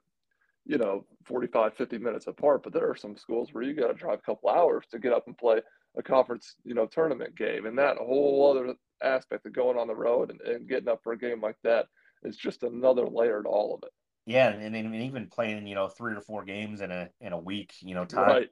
you 0.69 0.77
know, 0.77 1.03
45, 1.25 1.73
50 1.73 1.97
minutes 1.97 2.27
apart. 2.27 2.61
But 2.61 2.73
there 2.73 2.87
are 2.87 2.95
some 2.95 3.17
schools 3.17 3.49
where 3.51 3.63
you 3.63 3.73
got 3.73 3.87
to 3.87 3.93
drive 3.95 4.19
a 4.19 4.21
couple 4.21 4.49
hours 4.49 4.85
to 4.91 4.99
get 4.99 5.13
up 5.13 5.25
and 5.25 5.35
play 5.35 5.61
a 5.97 6.03
conference, 6.03 6.53
you 6.63 6.75
know, 6.75 6.85
tournament 6.85 7.35
game. 7.35 7.65
And 7.65 7.75
that 7.79 7.97
whole 7.97 8.51
other 8.51 8.75
aspect 9.01 9.47
of 9.47 9.53
going 9.53 9.79
on 9.79 9.87
the 9.87 9.95
road 9.95 10.29
and, 10.29 10.39
and 10.41 10.69
getting 10.69 10.87
up 10.87 10.99
for 11.03 11.13
a 11.13 11.17
game 11.17 11.41
like 11.41 11.55
that 11.63 11.87
is 12.21 12.37
just 12.37 12.61
another 12.61 13.07
layer 13.07 13.41
to 13.41 13.49
all 13.49 13.73
of 13.73 13.81
it. 13.81 13.89
Yeah, 14.27 14.49
and, 14.49 14.75
and 14.75 14.95
even 14.95 15.27
playing, 15.27 15.65
you 15.65 15.73
know, 15.73 15.87
three 15.87 16.13
or 16.13 16.21
four 16.21 16.45
games 16.45 16.81
in 16.81 16.91
a 16.91 17.09
in 17.19 17.33
a 17.33 17.39
week, 17.39 17.73
you 17.81 17.95
know, 17.95 18.05
time. 18.05 18.45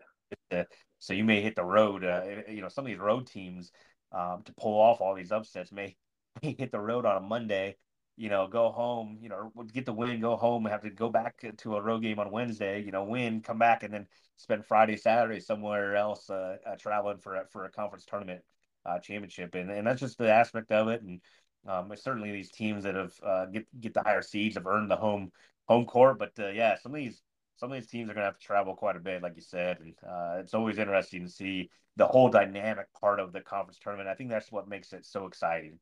Right. 0.51 0.65
So 0.97 1.13
you 1.13 1.23
may 1.23 1.43
hit 1.43 1.55
the 1.55 1.63
road. 1.63 2.03
Uh, 2.03 2.23
you 2.49 2.61
know, 2.61 2.69
some 2.69 2.83
of 2.83 2.89
these 2.89 2.97
road 2.97 3.27
teams 3.27 3.71
um, 4.11 4.41
to 4.45 4.53
pull 4.59 4.81
off 4.81 5.01
all 5.01 5.13
these 5.13 5.31
upsets 5.31 5.71
may, 5.71 5.95
may 6.41 6.55
hit 6.57 6.71
the 6.71 6.79
road 6.79 7.05
on 7.05 7.17
a 7.17 7.19
Monday 7.27 7.75
you 8.17 8.29
know, 8.29 8.47
go 8.47 8.71
home, 8.71 9.19
you 9.21 9.29
know, 9.29 9.51
get 9.71 9.85
the 9.85 9.93
win, 9.93 10.19
go 10.19 10.35
home, 10.35 10.65
have 10.65 10.81
to 10.81 10.89
go 10.89 11.09
back 11.09 11.45
to 11.57 11.75
a 11.75 11.81
road 11.81 12.01
game 12.01 12.19
on 12.19 12.31
Wednesday, 12.31 12.81
you 12.81 12.91
know, 12.91 13.03
win, 13.03 13.41
come 13.41 13.59
back, 13.59 13.83
and 13.83 13.93
then 13.93 14.07
spend 14.37 14.65
Friday, 14.65 14.97
Saturday 14.97 15.39
somewhere 15.39 15.95
else, 15.95 16.29
uh, 16.29 16.57
uh, 16.65 16.75
traveling 16.77 17.19
for 17.19 17.45
for 17.51 17.65
a 17.65 17.71
conference 17.71 18.05
tournament 18.05 18.41
uh, 18.85 18.99
championship, 18.99 19.55
and 19.55 19.69
and 19.69 19.85
that's 19.85 20.01
just 20.01 20.17
the 20.17 20.31
aspect 20.31 20.71
of 20.71 20.87
it. 20.87 21.01
And 21.03 21.21
um, 21.67 21.91
certainly 21.95 22.31
these 22.31 22.51
teams 22.51 22.83
that 22.83 22.95
have 22.95 23.13
uh, 23.25 23.45
get 23.45 23.67
get 23.79 23.93
the 23.93 24.01
higher 24.01 24.21
seeds 24.21 24.55
have 24.55 24.67
earned 24.67 24.89
the 24.89 24.95
home 24.95 25.31
home 25.67 25.85
court, 25.85 26.17
but 26.17 26.31
uh, 26.39 26.49
yeah, 26.49 26.75
some 26.75 26.93
of 26.93 26.97
these 26.97 27.21
some 27.57 27.71
of 27.71 27.77
these 27.77 27.89
teams 27.89 28.09
are 28.09 28.13
going 28.13 28.21
to 28.23 28.31
have 28.31 28.37
to 28.39 28.45
travel 28.45 28.75
quite 28.75 28.95
a 28.95 28.99
bit, 28.99 29.21
like 29.21 29.35
you 29.35 29.41
said, 29.41 29.79
and 29.79 29.93
uh, 30.07 30.37
it's 30.39 30.53
always 30.53 30.77
interesting 30.77 31.25
to 31.25 31.31
see 31.31 31.69
the 31.97 32.05
whole 32.07 32.29
dynamic 32.29 32.87
part 32.99 33.19
of 33.19 33.33
the 33.33 33.41
conference 33.41 33.79
tournament. 33.79 34.07
I 34.07 34.13
think 34.13 34.29
that's 34.29 34.51
what 34.51 34.67
makes 34.67 34.93
it 34.93 35.05
so 35.05 35.25
exciting. 35.25 35.79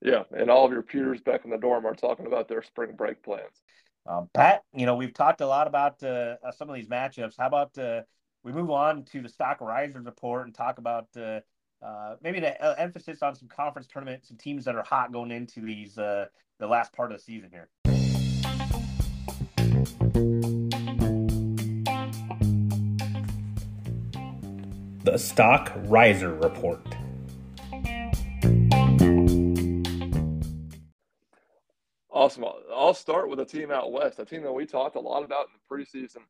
Yeah, 0.00 0.22
and 0.30 0.50
all 0.50 0.64
of 0.64 0.72
your 0.72 0.82
peers 0.82 1.20
back 1.20 1.44
in 1.44 1.50
the 1.50 1.56
dorm 1.56 1.86
are 1.86 1.94
talking 1.94 2.26
about 2.26 2.48
their 2.48 2.62
spring 2.62 2.92
break 2.96 3.22
plans. 3.22 3.62
Um, 4.06 4.30
Pat, 4.32 4.62
you 4.72 4.86
know 4.86 4.94
we've 4.94 5.12
talked 5.12 5.40
a 5.40 5.46
lot 5.46 5.66
about 5.66 6.02
uh, 6.02 6.36
uh 6.44 6.52
some 6.52 6.70
of 6.70 6.76
these 6.76 6.88
matchups. 6.88 7.34
How 7.38 7.46
about 7.46 7.76
uh, 7.76 8.02
we 8.42 8.52
move 8.52 8.70
on 8.70 9.04
to 9.06 9.20
the 9.22 9.28
stock 9.28 9.60
risers 9.60 10.04
report 10.04 10.46
and 10.46 10.54
talk 10.54 10.78
about 10.78 11.08
uh, 11.16 11.40
uh, 11.84 12.16
maybe 12.22 12.40
the 12.40 12.80
emphasis 12.80 13.22
on 13.22 13.34
some 13.34 13.48
conference 13.48 13.88
tournaments, 13.88 14.28
some 14.28 14.36
teams 14.38 14.64
that 14.64 14.76
are 14.76 14.84
hot 14.84 15.12
going 15.12 15.30
into 15.30 15.60
these 15.60 15.94
the 15.94 16.66
last 16.66 16.92
part 16.92 17.12
of 17.12 17.18
the 17.18 17.22
season 17.22 17.50
here. 17.52 17.68
the 25.10 25.16
Stock 25.16 25.72
Riser 25.86 26.34
Report. 26.34 26.97
Start 33.08 33.30
with 33.30 33.40
a 33.40 33.44
team 33.44 33.70
out 33.70 33.90
west, 33.90 34.18
a 34.18 34.24
team 34.26 34.42
that 34.42 34.52
we 34.52 34.66
talked 34.66 34.94
a 34.94 35.00
lot 35.00 35.24
about 35.24 35.46
in 35.46 35.54
the 35.56 35.74
preseason 35.74 36.20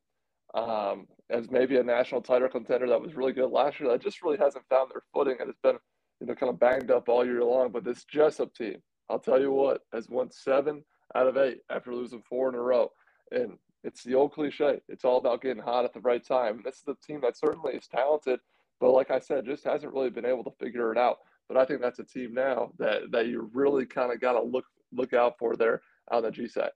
um, 0.57 1.07
as 1.29 1.51
maybe 1.51 1.75
a 1.75 1.83
national 1.83 2.21
title 2.21 2.47
contender 2.47 2.87
that 2.87 3.01
was 3.01 3.15
really 3.15 3.33
good 3.33 3.51
last 3.51 3.81
year 3.81 3.89
that 3.89 4.01
just 4.01 4.23
really 4.23 4.37
hasn't 4.37 4.63
found 4.69 4.89
their 4.89 5.03
footing 5.13 5.35
and 5.41 5.49
it's 5.49 5.59
been 5.61 5.77
you 6.21 6.27
know 6.27 6.33
kind 6.33 6.49
of 6.49 6.57
banged 6.57 6.89
up 6.89 7.09
all 7.09 7.25
year 7.25 7.43
long. 7.43 7.69
But 7.69 7.83
this 7.83 8.05
Jessup 8.05 8.53
team, 8.53 8.77
I'll 9.09 9.19
tell 9.19 9.41
you 9.41 9.51
what, 9.51 9.81
has 9.91 10.07
won 10.07 10.31
seven 10.31 10.85
out 11.15 11.27
of 11.27 11.35
eight 11.35 11.57
after 11.69 11.93
losing 11.93 12.21
four 12.21 12.47
in 12.47 12.55
a 12.55 12.61
row. 12.61 12.93
And 13.31 13.57
it's 13.83 14.05
the 14.05 14.15
old 14.15 14.31
cliche. 14.31 14.79
It's 14.87 15.03
all 15.03 15.17
about 15.17 15.41
getting 15.41 15.61
hot 15.61 15.83
at 15.83 15.91
the 15.91 15.99
right 15.99 16.25
time. 16.25 16.61
This 16.63 16.75
is 16.75 16.87
a 16.87 16.95
team 17.05 17.19
that 17.23 17.35
certainly 17.35 17.73
is 17.73 17.87
talented 17.87 18.39
but 18.79 18.91
like 18.91 19.11
I 19.11 19.19
said, 19.19 19.45
just 19.45 19.65
hasn't 19.65 19.93
really 19.93 20.09
been 20.09 20.25
able 20.25 20.43
to 20.45 20.51
figure 20.51 20.91
it 20.91 20.97
out. 20.97 21.17
But 21.47 21.57
I 21.57 21.65
think 21.65 21.81
that's 21.81 21.99
a 21.99 22.03
team 22.03 22.33
now 22.33 22.71
that 22.77 23.11
that 23.11 23.27
you 23.27 23.49
really 23.53 23.85
kind 23.85 24.13
of 24.13 24.21
got 24.21 24.33
to 24.33 24.41
look 24.41 24.65
look 24.91 25.13
out 25.13 25.37
for 25.37 25.55
there 25.55 25.81
on 26.11 26.23
the 26.23 26.31
GSAC. 26.31 26.69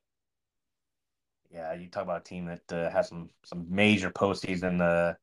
Yeah, 1.52 1.74
you 1.74 1.90
talk 1.90 2.04
about 2.04 2.22
a 2.22 2.24
team 2.24 2.46
that 2.46 2.72
uh, 2.72 2.90
has 2.90 3.10
some 3.10 3.30
some 3.44 3.66
major 3.70 4.10
postseason 4.10 4.82
uh, 4.82 5.14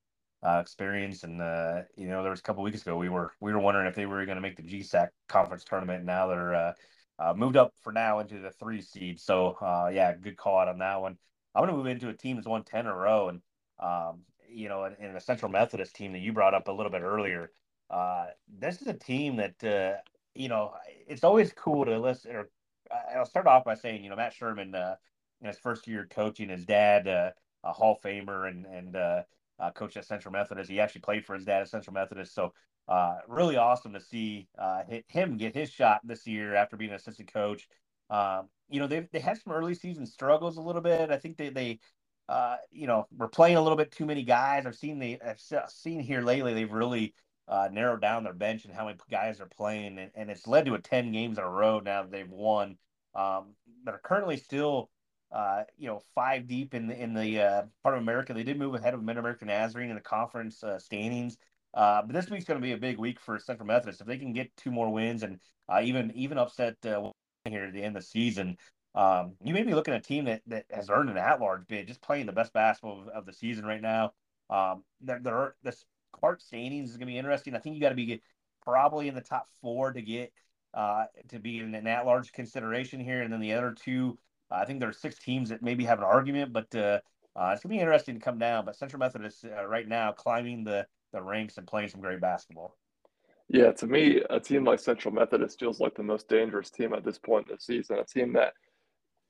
uh, 0.46 0.60
experience, 0.60 1.24
and 1.24 1.42
uh, 1.42 1.82
you 1.96 2.08
know 2.08 2.22
there 2.22 2.30
was 2.30 2.40
a 2.40 2.42
couple 2.42 2.62
weeks 2.62 2.82
ago 2.82 2.96
we 2.96 3.08
were 3.08 3.32
we 3.40 3.52
were 3.52 3.58
wondering 3.58 3.86
if 3.86 3.96
they 3.96 4.06
were 4.06 4.24
going 4.24 4.36
to 4.36 4.42
make 4.42 4.56
the 4.56 4.62
GSAC 4.62 5.08
conference 5.28 5.64
tournament. 5.64 6.04
Now 6.04 6.28
they're 6.28 6.54
uh, 6.54 6.72
uh, 7.18 7.34
moved 7.36 7.56
up 7.56 7.72
for 7.82 7.92
now 7.92 8.20
into 8.20 8.38
the 8.38 8.52
three 8.52 8.80
seed. 8.80 9.18
So 9.20 9.56
uh, 9.60 9.90
yeah, 9.92 10.14
good 10.14 10.36
call 10.36 10.58
out 10.58 10.68
on 10.68 10.78
that 10.78 11.00
one. 11.00 11.16
I'm 11.54 11.62
going 11.62 11.72
to 11.72 11.76
move 11.76 11.86
into 11.86 12.08
a 12.08 12.14
team 12.14 12.36
that's 12.36 12.46
won 12.46 12.62
ten 12.62 12.86
in 12.86 12.86
a 12.86 12.94
row, 12.94 13.28
and 13.28 13.40
um, 13.80 14.20
you 14.52 14.68
know, 14.68 14.84
in, 14.84 14.94
in, 14.98 15.14
the 15.14 15.20
Central 15.20 15.50
Methodist 15.50 15.94
team 15.94 16.12
that 16.12 16.20
you 16.20 16.32
brought 16.32 16.54
up 16.54 16.68
a 16.68 16.72
little 16.72 16.92
bit 16.92 17.02
earlier, 17.02 17.50
uh, 17.90 18.26
this 18.58 18.80
is 18.80 18.88
a 18.88 18.94
team 18.94 19.36
that, 19.36 19.64
uh, 19.64 19.98
you 20.34 20.48
know, 20.48 20.74
it's 21.06 21.24
always 21.24 21.52
cool 21.52 21.84
to 21.84 21.98
listen. 21.98 22.32
Or 22.34 22.48
I'll 23.16 23.26
start 23.26 23.46
off 23.46 23.64
by 23.64 23.74
saying, 23.74 24.02
you 24.04 24.10
know, 24.10 24.16
Matt 24.16 24.32
Sherman, 24.32 24.74
uh, 24.74 24.96
his 25.42 25.58
first 25.58 25.86
year 25.86 26.06
coaching, 26.10 26.48
his 26.48 26.64
dad, 26.64 27.08
uh, 27.08 27.30
a 27.64 27.72
Hall 27.72 27.92
of 27.94 28.02
Famer 28.02 28.48
and 28.48 28.66
and 28.66 28.96
uh, 28.96 29.22
uh, 29.58 29.70
coach 29.72 29.96
at 29.96 30.04
Central 30.04 30.32
Methodist. 30.32 30.70
He 30.70 30.80
actually 30.80 31.02
played 31.02 31.24
for 31.24 31.34
his 31.34 31.44
dad 31.44 31.62
at 31.62 31.68
Central 31.68 31.94
Methodist. 31.94 32.34
So 32.34 32.52
uh, 32.88 33.18
really 33.28 33.56
awesome 33.56 33.92
to 33.92 34.00
see 34.00 34.48
uh, 34.58 34.82
him 35.08 35.36
get 35.36 35.54
his 35.54 35.70
shot 35.70 36.00
this 36.04 36.26
year 36.26 36.54
after 36.54 36.76
being 36.76 36.90
an 36.90 36.96
assistant 36.96 37.32
coach. 37.32 37.68
Um, 38.08 38.48
you 38.68 38.80
know, 38.80 38.86
they 38.86 39.08
they 39.12 39.20
had 39.20 39.38
some 39.38 39.52
early 39.52 39.74
season 39.74 40.06
struggles 40.06 40.56
a 40.56 40.62
little 40.62 40.82
bit. 40.82 41.10
I 41.10 41.18
think 41.18 41.36
they 41.36 41.50
they 41.50 41.80
uh, 42.28 42.56
you 42.70 42.86
know, 42.86 43.06
we're 43.16 43.28
playing 43.28 43.56
a 43.56 43.62
little 43.62 43.76
bit 43.76 43.90
too 43.90 44.06
many 44.06 44.22
guys. 44.22 44.64
I've 44.64 44.76
seen 44.76 44.98
the 44.98 45.18
I've 45.20 45.40
seen 45.68 46.00
here 46.00 46.22
lately 46.22 46.54
they've 46.54 46.70
really 46.70 47.14
uh, 47.50 47.68
narrowed 47.70 48.00
down 48.00 48.24
their 48.24 48.32
bench 48.32 48.64
and 48.64 48.72
how 48.72 48.86
many 48.86 48.96
guys 49.10 49.40
are 49.40 49.48
playing, 49.48 49.98
and, 49.98 50.10
and 50.14 50.30
it's 50.30 50.46
led 50.46 50.64
to 50.64 50.74
a 50.74 50.78
ten 50.78 51.12
games 51.12 51.36
in 51.36 51.44
a 51.44 51.50
row 51.50 51.80
now 51.80 52.02
that 52.02 52.10
they've 52.10 52.30
won. 52.30 52.78
Um, 53.14 53.54
but 53.84 53.94
are 53.94 54.00
currently 54.02 54.36
still, 54.36 54.88
uh, 55.32 55.64
you 55.76 55.88
know, 55.88 56.00
five 56.14 56.46
deep 56.46 56.74
in 56.74 56.86
the 56.86 56.96
in 56.96 57.12
the 57.12 57.40
uh, 57.40 57.62
Heart 57.82 57.96
of 57.96 58.02
America. 58.02 58.32
They 58.32 58.44
did 58.44 58.58
move 58.58 58.74
ahead 58.74 58.94
of 58.94 59.02
Mid 59.02 59.18
American 59.18 59.48
Nazarene 59.48 59.90
in 59.90 59.96
the 59.96 60.00
conference 60.00 60.62
uh, 60.62 60.78
standings. 60.78 61.36
Uh, 61.74 62.02
but 62.02 62.14
this 62.14 62.30
week's 62.30 62.44
going 62.44 62.60
to 62.60 62.64
be 62.64 62.72
a 62.72 62.78
big 62.78 62.98
week 62.98 63.20
for 63.20 63.38
Central 63.38 63.66
Methodist. 63.66 64.00
If 64.00 64.06
they 64.06 64.18
can 64.18 64.32
get 64.32 64.56
two 64.56 64.70
more 64.70 64.90
wins 64.92 65.22
and 65.22 65.38
uh, 65.68 65.80
even 65.82 66.12
even 66.14 66.38
upset 66.38 66.76
here 66.82 67.64
at 67.64 67.72
the 67.72 67.82
end 67.82 67.96
of 67.96 68.02
the 68.02 68.08
season, 68.08 68.56
um, 68.94 69.34
you 69.42 69.54
may 69.54 69.62
be 69.62 69.74
looking 69.74 69.94
at 69.94 70.00
a 70.00 70.02
team 70.02 70.24
that, 70.26 70.42
that 70.46 70.64
has 70.70 70.90
earned 70.90 71.10
an 71.10 71.16
at-large 71.16 71.66
bid, 71.68 71.86
just 71.86 72.02
playing 72.02 72.26
the 72.26 72.32
best 72.32 72.52
basketball 72.52 73.02
of, 73.02 73.08
of 73.08 73.26
the 73.26 73.32
season 73.32 73.64
right 73.64 73.80
now. 73.80 74.12
Um, 74.50 74.82
there 75.00 75.20
are, 75.26 75.54
this 75.62 75.84
Clark 76.12 76.40
standings 76.40 76.90
is 76.90 76.96
going 76.96 77.06
to 77.06 77.12
be 77.12 77.18
interesting. 77.18 77.54
I 77.54 77.58
think 77.58 77.74
you 77.74 77.80
got 77.80 77.90
to 77.90 77.94
be 77.94 78.22
probably 78.62 79.08
in 79.08 79.14
the 79.14 79.20
top 79.20 79.46
four 79.60 79.92
to 79.92 80.02
get 80.02 80.32
uh, 80.74 81.06
to 81.28 81.38
be 81.38 81.58
in 81.58 81.74
an 81.74 81.86
at-large 81.86 82.32
consideration 82.32 83.00
here, 83.00 83.22
and 83.22 83.32
then 83.32 83.40
the 83.40 83.54
other 83.54 83.74
two. 83.74 84.18
I 84.52 84.64
think 84.64 84.80
there 84.80 84.88
are 84.88 84.92
six 84.92 85.16
teams 85.18 85.50
that 85.50 85.62
maybe 85.62 85.84
have 85.84 85.98
an 85.98 86.04
argument, 86.04 86.52
but 86.52 86.74
uh, 86.74 86.98
uh 87.36 87.50
it's 87.52 87.62
going 87.62 87.70
to 87.72 87.76
be 87.76 87.78
interesting 87.78 88.16
to 88.16 88.20
come 88.20 88.38
down. 88.38 88.64
But 88.64 88.76
Central 88.76 88.98
Methodist 88.98 89.44
uh, 89.44 89.66
right 89.66 89.86
now 89.86 90.12
climbing 90.12 90.64
the 90.64 90.86
the 91.12 91.22
ranks 91.22 91.56
and 91.56 91.66
playing 91.66 91.88
some 91.88 92.00
great 92.00 92.20
basketball. 92.20 92.76
Yeah, 93.48 93.72
to 93.72 93.86
me, 93.86 94.22
a 94.30 94.38
team 94.38 94.64
like 94.64 94.78
Central 94.78 95.12
Methodist 95.12 95.58
feels 95.58 95.80
like 95.80 95.94
the 95.96 96.04
most 96.04 96.28
dangerous 96.28 96.70
team 96.70 96.92
at 96.92 97.04
this 97.04 97.18
point 97.18 97.48
in 97.48 97.56
the 97.56 97.60
season. 97.60 97.98
A 97.98 98.04
team 98.04 98.32
that 98.34 98.52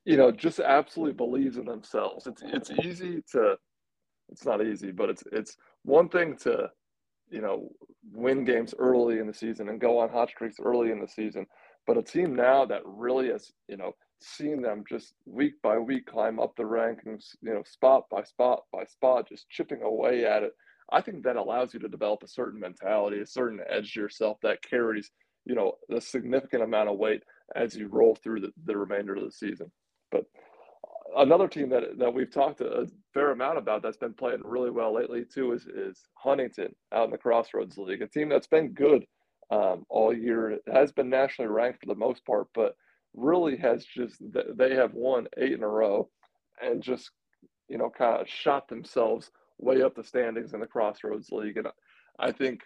you 0.04 0.16
know, 0.16 0.30
just 0.30 0.60
absolutely 0.60 1.14
believes 1.14 1.56
in 1.56 1.64
themselves. 1.64 2.26
It's 2.26 2.42
it's 2.44 2.70
easy 2.84 3.22
to 3.32 3.56
it's 4.30 4.44
not 4.44 4.64
easy, 4.64 4.90
but 4.90 5.10
it's 5.10 5.22
it's 5.32 5.56
one 5.84 6.08
thing 6.08 6.36
to, 6.38 6.70
you 7.30 7.40
know, 7.40 7.68
win 8.12 8.44
games 8.44 8.74
early 8.78 9.18
in 9.18 9.26
the 9.26 9.34
season 9.34 9.68
and 9.68 9.80
go 9.80 9.98
on 9.98 10.08
hot 10.08 10.30
streaks 10.30 10.56
early 10.62 10.90
in 10.90 11.00
the 11.00 11.08
season. 11.08 11.46
But 11.86 11.98
a 11.98 12.02
team 12.02 12.34
now 12.34 12.64
that 12.66 12.82
really 12.84 13.28
has, 13.28 13.50
you 13.68 13.76
know, 13.76 13.92
seen 14.20 14.60
them 14.60 14.84
just 14.88 15.14
week 15.26 15.54
by 15.62 15.78
week 15.78 16.06
climb 16.06 16.38
up 16.38 16.54
the 16.56 16.62
rankings, 16.62 17.34
you 17.40 17.54
know, 17.54 17.62
spot 17.64 18.04
by 18.10 18.22
spot 18.22 18.64
by 18.72 18.84
spot, 18.84 19.28
just 19.28 19.48
chipping 19.48 19.82
away 19.82 20.24
at 20.24 20.42
it. 20.42 20.52
I 20.92 21.00
think 21.00 21.22
that 21.24 21.36
allows 21.36 21.72
you 21.72 21.80
to 21.80 21.88
develop 21.88 22.22
a 22.22 22.28
certain 22.28 22.60
mentality, 22.60 23.20
a 23.20 23.26
certain 23.26 23.60
edge 23.68 23.94
to 23.94 24.00
yourself 24.00 24.38
that 24.42 24.62
carries, 24.62 25.10
you 25.44 25.54
know, 25.54 25.74
a 25.94 26.00
significant 26.00 26.62
amount 26.62 26.88
of 26.88 26.98
weight 26.98 27.22
as 27.54 27.76
you 27.76 27.88
roll 27.88 28.16
through 28.16 28.40
the, 28.40 28.52
the 28.66 28.76
remainder 28.76 29.14
of 29.14 29.24
the 29.24 29.30
season. 29.30 29.70
But 30.10 30.24
another 31.16 31.48
team 31.48 31.68
that 31.70 31.98
that 31.98 32.12
we've 32.12 32.32
talked 32.32 32.60
a 32.60 32.86
fair 33.12 33.30
amount 33.30 33.58
about 33.58 33.82
that's 33.82 33.96
been 33.96 34.14
playing 34.14 34.40
really 34.44 34.70
well 34.70 34.94
lately 34.94 35.24
too 35.24 35.52
is 35.52 35.66
is 35.66 36.02
Huntington 36.14 36.74
out 36.92 37.06
in 37.06 37.10
the 37.10 37.18
Crossroads 37.18 37.78
League, 37.78 38.02
a 38.02 38.06
team 38.06 38.28
that's 38.28 38.46
been 38.46 38.72
good 38.72 39.04
um, 39.50 39.84
all 39.88 40.14
year. 40.14 40.50
It 40.52 40.62
has 40.72 40.92
been 40.92 41.10
nationally 41.10 41.50
ranked 41.50 41.80
for 41.80 41.86
the 41.86 41.98
most 41.98 42.24
part, 42.24 42.48
but 42.54 42.74
really 43.14 43.56
has 43.56 43.84
just 43.84 44.22
they 44.56 44.74
have 44.74 44.94
won 44.94 45.26
eight 45.38 45.52
in 45.52 45.62
a 45.62 45.68
row 45.68 46.08
and 46.62 46.82
just 46.82 47.10
you 47.68 47.78
know 47.78 47.90
kind 47.90 48.20
of 48.20 48.28
shot 48.28 48.68
themselves 48.68 49.30
way 49.58 49.82
up 49.82 49.94
the 49.94 50.04
standings 50.04 50.54
in 50.54 50.60
the 50.60 50.66
Crossroads 50.66 51.30
League. 51.30 51.56
And 51.56 51.68
I 52.18 52.32
think 52.32 52.60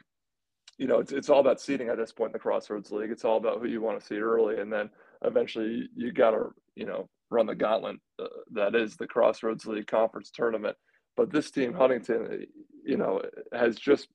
you 0.78 0.86
know 0.86 0.98
it's 0.98 1.12
it's 1.12 1.30
all 1.30 1.40
about 1.40 1.60
seeding 1.60 1.88
at 1.88 1.96
this 1.96 2.12
point 2.12 2.30
in 2.30 2.34
the 2.34 2.38
Crossroads 2.38 2.90
League. 2.90 3.10
It's 3.10 3.24
all 3.24 3.38
about 3.38 3.60
who 3.60 3.68
you 3.68 3.80
want 3.80 4.00
to 4.00 4.06
see 4.06 4.18
early, 4.18 4.60
and 4.60 4.72
then 4.72 4.90
eventually 5.24 5.88
you 5.96 6.12
got 6.12 6.32
to 6.32 6.50
you 6.74 6.86
know 6.86 7.08
run 7.34 7.46
the 7.46 7.54
gauntlet 7.54 7.96
uh, 8.22 8.26
that 8.52 8.74
is 8.74 8.96
the 8.96 9.06
Crossroads 9.06 9.66
League 9.66 9.86
Conference 9.86 10.30
tournament. 10.30 10.76
But 11.16 11.30
this 11.30 11.50
team, 11.50 11.74
Huntington, 11.74 12.46
you 12.84 12.96
know, 12.96 13.22
has 13.52 13.76
just 13.76 14.08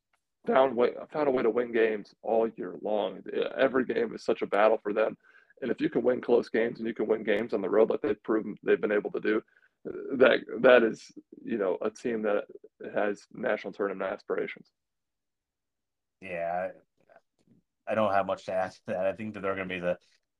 found 0.47 0.75
way 0.75 0.91
found 1.11 1.27
a 1.27 1.31
way 1.31 1.43
to 1.43 1.49
win 1.49 1.71
games 1.71 2.13
all 2.23 2.47
year 2.55 2.75
long. 2.81 3.21
Every 3.57 3.85
game 3.85 4.13
is 4.15 4.23
such 4.23 4.41
a 4.41 4.47
battle 4.47 4.79
for 4.81 4.93
them, 4.93 5.17
and 5.61 5.71
if 5.71 5.79
you 5.81 5.89
can 5.89 6.03
win 6.03 6.21
close 6.21 6.49
games 6.49 6.79
and 6.79 6.87
you 6.87 6.93
can 6.93 7.07
win 7.07 7.23
games 7.23 7.53
on 7.53 7.61
the 7.61 7.69
road 7.69 7.89
like 7.89 8.01
they've 8.01 8.23
proven 8.23 8.55
they've 8.63 8.81
been 8.81 8.91
able 8.91 9.11
to 9.11 9.19
do, 9.19 9.41
that 10.17 10.39
that 10.61 10.83
is 10.83 11.03
you 11.43 11.57
know 11.57 11.77
a 11.81 11.89
team 11.89 12.21
that 12.23 12.45
has 12.93 13.25
national 13.33 13.73
tournament 13.73 14.11
aspirations. 14.11 14.67
Yeah, 16.21 16.69
I 17.87 17.95
don't 17.95 18.13
have 18.13 18.25
much 18.25 18.45
to 18.45 18.53
add 18.53 18.71
to 18.71 18.79
that. 18.87 19.05
I 19.05 19.13
think 19.13 19.33
that 19.33 19.41
they're 19.41 19.55
going 19.55 19.69
to 19.69 19.75
be 19.75 19.79
the 19.79 19.97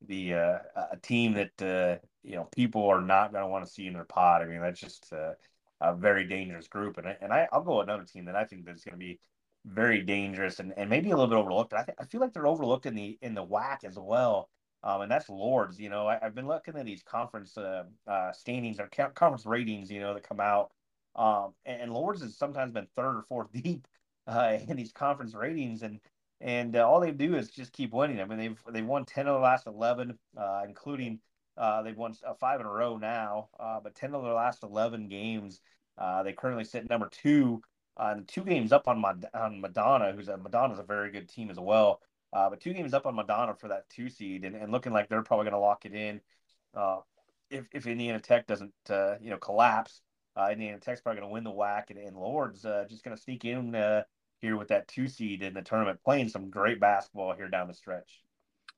the 0.08 0.34
uh, 0.34 0.58
a 0.92 0.98
team 1.02 1.34
that 1.34 1.62
uh, 1.62 2.06
you 2.24 2.36
know 2.36 2.48
people 2.56 2.88
are 2.88 3.02
not 3.02 3.32
going 3.32 3.44
to 3.44 3.50
want 3.50 3.66
to 3.66 3.72
see 3.72 3.88
in 3.88 3.94
their 3.94 4.04
pod. 4.04 4.42
I 4.42 4.46
mean, 4.46 4.62
that's 4.62 4.80
just 4.80 5.12
uh, 5.14 5.34
a 5.82 5.96
very 5.96 6.26
dangerous 6.26 6.68
group. 6.68 6.98
And 6.98 7.08
I, 7.08 7.18
and 7.22 7.32
I, 7.34 7.48
will 7.54 7.62
go 7.62 7.82
another 7.82 8.04
team 8.04 8.26
that 8.26 8.36
I 8.36 8.46
think 8.46 8.66
that's 8.66 8.84
going 8.84 8.94
to 8.94 9.00
be 9.00 9.20
very 9.66 10.02
dangerous 10.02 10.60
and, 10.60 10.74
and 10.78 10.90
maybe 10.90 11.12
a 11.12 11.16
little 11.16 11.28
bit 11.28 11.38
overlooked. 11.38 11.74
I, 11.74 11.84
th- 11.84 11.98
I 12.00 12.06
feel 12.06 12.22
like 12.22 12.34
they're 12.34 12.48
overlooked 12.48 12.86
in 12.86 12.96
the 12.96 13.18
in 13.22 13.34
the 13.34 13.46
WAC 13.46 13.84
as 13.84 13.98
well. 13.98 14.50
Um, 14.82 15.02
and 15.02 15.12
that's 15.12 15.30
Lourdes. 15.30 15.80
You 15.80 15.90
know, 15.90 16.08
I, 16.08 16.20
have 16.22 16.36
been 16.36 16.48
looking 16.48 16.78
at 16.78 16.86
these 16.86 17.04
conference 17.04 17.58
uh, 17.58 17.84
uh, 18.08 18.32
standings 18.32 18.80
or 18.80 18.88
conference 18.88 19.46
ratings. 19.46 19.92
You 19.92 20.00
know, 20.00 20.14
that 20.14 20.28
come 20.28 20.40
out. 20.40 20.72
Um, 21.16 21.54
and, 21.66 21.82
and 21.82 21.94
Lourdes 21.94 22.22
has 22.22 22.38
sometimes 22.38 22.72
been 22.72 22.88
third 22.96 23.18
or 23.18 23.26
fourth 23.28 23.52
deep 23.54 23.88
uh, 24.28 24.58
in 24.68 24.78
these 24.78 24.92
conference 24.92 25.34
ratings, 25.34 25.84
and 25.84 26.00
and 26.42 26.76
uh, 26.76 26.88
all 26.88 27.02
they 27.02 27.12
do 27.12 27.36
is 27.36 27.50
just 27.50 27.74
keep 27.74 27.92
winning. 27.92 28.22
I 28.22 28.26
mean, 28.26 28.38
they've 28.38 28.64
they've 28.72 28.86
won 28.86 29.06
ten 29.06 29.28
of 29.28 29.34
the 29.34 29.42
last 29.42 29.68
eleven, 29.68 30.18
uh, 30.38 30.62
including 30.66 31.20
uh, 31.60 31.84
they've 31.84 31.98
won 31.98 32.15
uh, 32.26 32.34
five 32.34 32.60
in 32.62 32.65
a 32.65 32.72
row 32.72 32.98
now, 32.98 33.50
uh, 33.60 33.80
but 33.84 33.93
ten 33.93 34.15
of 34.15 34.24
their 34.24 34.34
last 34.34 34.63
eleven 34.63 35.08
games 35.10 35.62
Uh, 36.00 36.24
they 36.24 36.32
currently 36.34 36.63
sit 36.63 36.89
number 36.89 37.10
two, 37.12 37.62
on 37.98 38.24
two 38.26 38.43
games 38.45 38.72
up 38.72 38.88
on 38.88 39.04
on 39.34 39.60
Madonna, 39.62 40.13
who's 40.13 40.30
a 40.30 40.38
Madonna's 40.38 40.80
a 40.80 40.84
very 40.84 41.12
good 41.12 41.28
team 41.28 41.50
as 41.52 41.60
well. 41.60 42.00
Uh, 42.32 42.50
but 42.50 42.62
two 42.62 42.74
games 42.74 42.93
up 42.93 43.06
on 43.06 43.15
Madonna 43.15 43.54
for 43.54 43.67
that 43.67 43.89
two 43.89 44.08
seed, 44.10 44.45
and, 44.45 44.56
and 44.56 44.72
looking 44.72 44.93
like 44.93 45.10
they're 45.10 45.24
probably 45.24 45.43
going 45.43 45.60
to 45.60 45.60
lock 45.60 45.86
it 45.86 45.93
in. 45.93 46.22
Uh, 46.74 47.00
if 47.50 47.67
if 47.74 47.86
Indiana 47.86 48.19
Tech 48.19 48.48
doesn't 48.48 48.72
uh, 48.89 49.15
you 49.19 49.30
know 49.30 49.38
collapse, 49.38 50.02
uh, 50.38 50.48
Indiana 50.52 50.80
Tech's 50.80 51.02
probably 51.02 51.19
going 51.19 51.30
to 51.30 51.34
win 51.34 51.43
the 51.43 51.52
WAC, 51.52 51.89
and, 51.89 52.00
and 52.00 52.15
Lourdes 52.15 52.63
uh, 52.63 52.86
just 52.89 53.04
going 53.04 53.17
to 53.17 53.22
sneak 53.22 53.43
in 53.43 53.76
uh, 53.76 54.04
here 54.39 54.56
with 54.56 54.69
that 54.69 54.88
two 54.88 55.08
seed 55.10 55.41
in 55.43 55.54
the 55.54 55.62
tournament, 55.62 56.00
playing 56.06 56.30
some 56.30 56.50
great 56.50 56.80
basketball 56.80 57.36
here 57.36 57.50
down 57.50 57.67
the 57.67 57.74
stretch. 57.74 58.22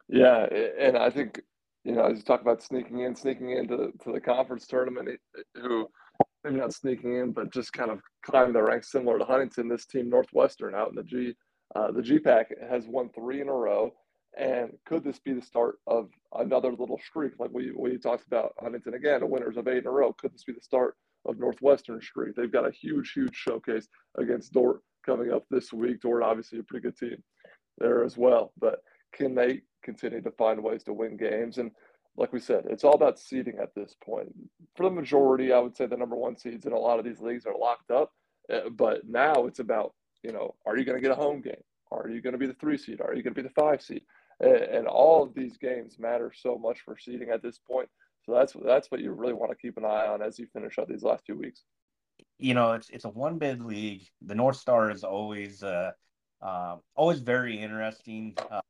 Yeah, 0.07 0.47
and 0.79 0.97
I 0.97 1.11
think 1.11 1.41
you 1.83 1.93
know 1.93 2.05
as 2.05 2.17
you 2.17 2.23
talk 2.23 2.41
about 2.41 2.61
sneaking 2.61 2.99
in, 3.01 3.15
sneaking 3.15 3.51
into 3.51 3.91
to 4.03 4.11
the 4.11 4.21
conference 4.21 4.67
tournament, 4.67 5.19
who 5.55 5.87
maybe 6.43 6.57
not 6.57 6.73
sneaking 6.73 7.15
in, 7.15 7.31
but 7.31 7.51
just 7.51 7.73
kind 7.73 7.91
of 7.91 7.99
climbing 8.23 8.53
the 8.53 8.61
ranks 8.61 8.91
similar 8.91 9.17
to 9.17 9.25
Huntington. 9.25 9.67
This 9.67 9.85
team, 9.85 10.09
Northwestern, 10.09 10.75
out 10.75 10.89
in 10.89 10.95
the 10.95 11.03
G, 11.03 11.33
uh, 11.75 11.91
the 11.91 12.19
Pack, 12.23 12.47
has 12.69 12.85
won 12.87 13.09
three 13.09 13.41
in 13.41 13.49
a 13.49 13.53
row. 13.53 13.91
And 14.37 14.71
could 14.85 15.03
this 15.03 15.19
be 15.19 15.33
the 15.33 15.41
start 15.41 15.75
of 15.87 16.09
another 16.33 16.71
little 16.71 16.99
streak, 17.05 17.33
like 17.37 17.51
we 17.51 17.73
we 17.77 17.97
talked 17.97 18.25
about 18.27 18.53
Huntington 18.59 18.93
again, 18.93 19.23
a 19.23 19.27
winners 19.27 19.57
of 19.57 19.67
eight 19.67 19.79
in 19.79 19.87
a 19.87 19.91
row? 19.91 20.13
Could 20.13 20.33
this 20.33 20.45
be 20.45 20.53
the 20.53 20.61
start 20.61 20.95
of 21.25 21.37
Northwestern 21.37 22.01
streak? 22.01 22.35
They've 22.35 22.51
got 22.51 22.67
a 22.67 22.71
huge, 22.71 23.11
huge 23.11 23.35
showcase 23.35 23.87
against 24.17 24.53
Dordt 24.53 24.81
coming 25.05 25.33
up 25.33 25.43
this 25.51 25.73
week. 25.73 26.01
Dordt, 26.01 26.23
obviously, 26.23 26.59
a 26.59 26.63
pretty 26.63 26.83
good 26.83 26.97
team 26.97 27.21
there 27.77 28.05
as 28.05 28.17
well. 28.17 28.53
But 28.57 28.79
can 29.13 29.35
they 29.35 29.63
continue 29.83 30.21
to 30.21 30.31
find 30.31 30.63
ways 30.63 30.83
to 30.83 30.93
win 30.93 31.17
games? 31.17 31.57
And 31.57 31.71
like 32.17 32.33
we 32.33 32.39
said, 32.39 32.65
it's 32.69 32.83
all 32.83 32.93
about 32.93 33.19
seeding 33.19 33.59
at 33.59 33.73
this 33.75 33.95
point. 34.03 34.33
For 34.75 34.83
the 34.83 34.89
majority, 34.89 35.53
I 35.53 35.59
would 35.59 35.75
say 35.75 35.85
the 35.85 35.97
number 35.97 36.15
one 36.15 36.37
seeds 36.37 36.65
in 36.65 36.73
a 36.73 36.77
lot 36.77 36.99
of 36.99 37.05
these 37.05 37.21
leagues 37.21 37.45
are 37.45 37.57
locked 37.57 37.91
up. 37.91 38.11
Uh, 38.51 38.69
but 38.69 39.07
now 39.07 39.45
it's 39.45 39.59
about, 39.59 39.93
you 40.23 40.31
know, 40.31 40.55
are 40.65 40.77
you 40.77 40.83
going 40.83 40.97
to 40.97 41.01
get 41.01 41.17
a 41.17 41.21
home 41.21 41.41
game? 41.41 41.63
Are 41.91 42.09
you 42.09 42.21
going 42.21 42.33
to 42.33 42.39
be 42.39 42.47
the 42.47 42.53
three 42.55 42.77
seed? 42.77 43.01
Are 43.01 43.13
you 43.13 43.23
going 43.23 43.33
to 43.33 43.41
be 43.41 43.47
the 43.47 43.53
five 43.53 43.81
seed? 43.81 44.01
And, 44.39 44.87
all 44.87 45.21
of 45.23 45.35
these 45.35 45.57
games 45.57 45.99
matter 45.99 46.31
so 46.35 46.57
much 46.57 46.79
for 46.81 46.97
seeding 46.97 47.29
at 47.29 47.43
this 47.43 47.59
point. 47.59 47.87
So 48.25 48.33
that's 48.33 48.55
that's 48.65 48.89
what 48.89 49.01
you 49.01 49.11
really 49.11 49.33
want 49.33 49.51
to 49.51 49.57
keep 49.57 49.77
an 49.77 49.85
eye 49.85 50.07
on 50.07 50.21
as 50.21 50.39
you 50.39 50.47
finish 50.51 50.79
out 50.79 50.87
these 50.87 51.03
last 51.03 51.25
two 51.25 51.35
weeks. 51.35 51.63
You 52.39 52.53
know, 52.55 52.73
it's 52.73 52.89
it's 52.89 53.05
a 53.05 53.09
one 53.09 53.37
bid 53.37 53.61
league. 53.61 54.07
The 54.25 54.35
North 54.35 54.57
Star 54.57 54.89
is 54.89 55.03
always 55.03 55.63
uh, 55.63 55.91
uh, 56.41 56.77
always 56.95 57.19
very 57.19 57.59
interesting. 57.59 58.35
Uh, 58.49 58.61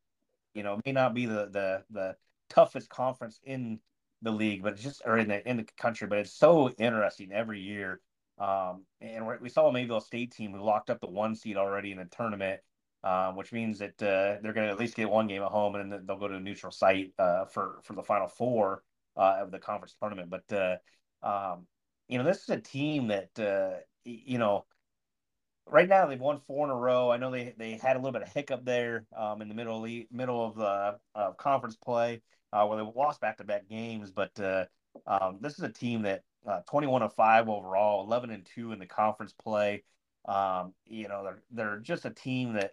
you 0.54 0.64
know, 0.64 0.80
may 0.86 0.92
not 0.92 1.14
be 1.14 1.26
the 1.26 1.50
the 1.52 1.84
the 1.92 2.16
toughest 2.50 2.90
conference 2.90 3.40
in 3.44 3.80
the 4.22 4.32
league, 4.32 4.64
but 4.64 4.74
it's 4.74 4.84
just 4.84 5.02
or 5.06 5.18
in 5.18 5.30
the 5.30 5.48
in 5.48 5.58
the 5.58 5.66
country. 5.78 6.08
But 6.08 6.20
it's 6.20 6.34
so 6.34 6.70
interesting 6.72 7.32
every 7.32 7.60
year. 7.60 8.02
Um, 8.38 8.86
and 9.02 9.26
we 9.40 9.50
saw 9.50 9.68
a 9.68 9.72
Mayville 9.72 10.02
State 10.02 10.32
team 10.32 10.52
who 10.52 10.64
locked 10.64 10.90
up 10.90 11.00
the 11.00 11.08
one 11.08 11.36
seed 11.36 11.58
already 11.58 11.92
in 11.92 12.00
the 12.00 12.06
tournament, 12.06 12.60
um, 13.04 13.36
which 13.36 13.52
means 13.52 13.80
that 13.80 14.02
uh, 14.02 14.42
they're 14.42 14.54
going 14.54 14.68
to 14.68 14.74
at 14.74 14.80
least 14.80 14.96
get 14.96 15.10
one 15.10 15.28
game 15.28 15.44
at 15.44 15.50
home, 15.50 15.76
and 15.76 15.92
then 15.92 16.06
they'll 16.06 16.18
go 16.18 16.28
to 16.28 16.36
a 16.36 16.40
neutral 16.40 16.72
site 16.72 17.14
uh, 17.20 17.46
for 17.46 17.80
for 17.84 17.94
the 17.94 18.04
final 18.04 18.28
four 18.28 18.84
uh, 19.18 19.38
of 19.42 19.52
the 19.52 19.60
conference 19.60 19.96
tournament. 20.00 20.30
But 20.30 20.54
uh, 20.54 20.78
um, 21.26 21.68
you 22.08 22.18
know, 22.18 22.24
this 22.24 22.44
is 22.44 22.50
a 22.50 22.60
team 22.60 23.08
that 23.08 23.40
uh, 23.40 23.80
you 24.04 24.38
know 24.38 24.66
right 25.72 25.88
now 25.88 26.06
they've 26.06 26.20
won 26.20 26.40
four 26.46 26.66
in 26.66 26.72
a 26.72 26.76
row. 26.76 27.10
I 27.10 27.18
know 27.18 27.32
they 27.32 27.56
they 27.58 27.80
had 27.82 27.96
a 27.96 28.00
little 28.00 28.12
bit 28.12 28.22
of 28.22 28.32
hiccup 28.32 28.64
there 28.66 29.06
um, 29.18 29.42
in 29.42 29.48
the 29.48 29.56
middle 29.56 29.84
of, 29.84 29.92
middle 30.12 30.46
of 30.46 30.56
the 30.56 30.98
uh, 31.16 31.32
conference 31.34 31.78
play 31.78 32.22
uh, 32.54 32.66
where 32.66 32.78
they 32.78 32.92
lost 32.96 33.22
back 33.22 33.38
to 33.38 33.44
back 33.44 33.68
games. 33.70 34.12
But 34.12 34.38
uh, 34.40 34.66
um, 35.08 35.40
this 35.42 35.54
is 35.54 35.64
a 35.64 35.70
team 35.70 36.04
that 36.04 36.24
uh, 36.48 36.60
21 36.70 37.02
of 37.02 37.14
five 37.14 37.50
overall, 37.50 38.06
11 38.06 38.32
and 38.32 38.46
two 38.46 38.72
in 38.74 38.80
the 38.80 38.86
conference 38.86 39.34
play. 39.34 39.84
Um, 40.28 40.74
you 40.86 41.08
know, 41.08 41.24
they're 41.24 41.42
they're 41.52 41.80
just 41.80 42.06
a 42.06 42.12
team 42.12 42.54
that 42.54 42.72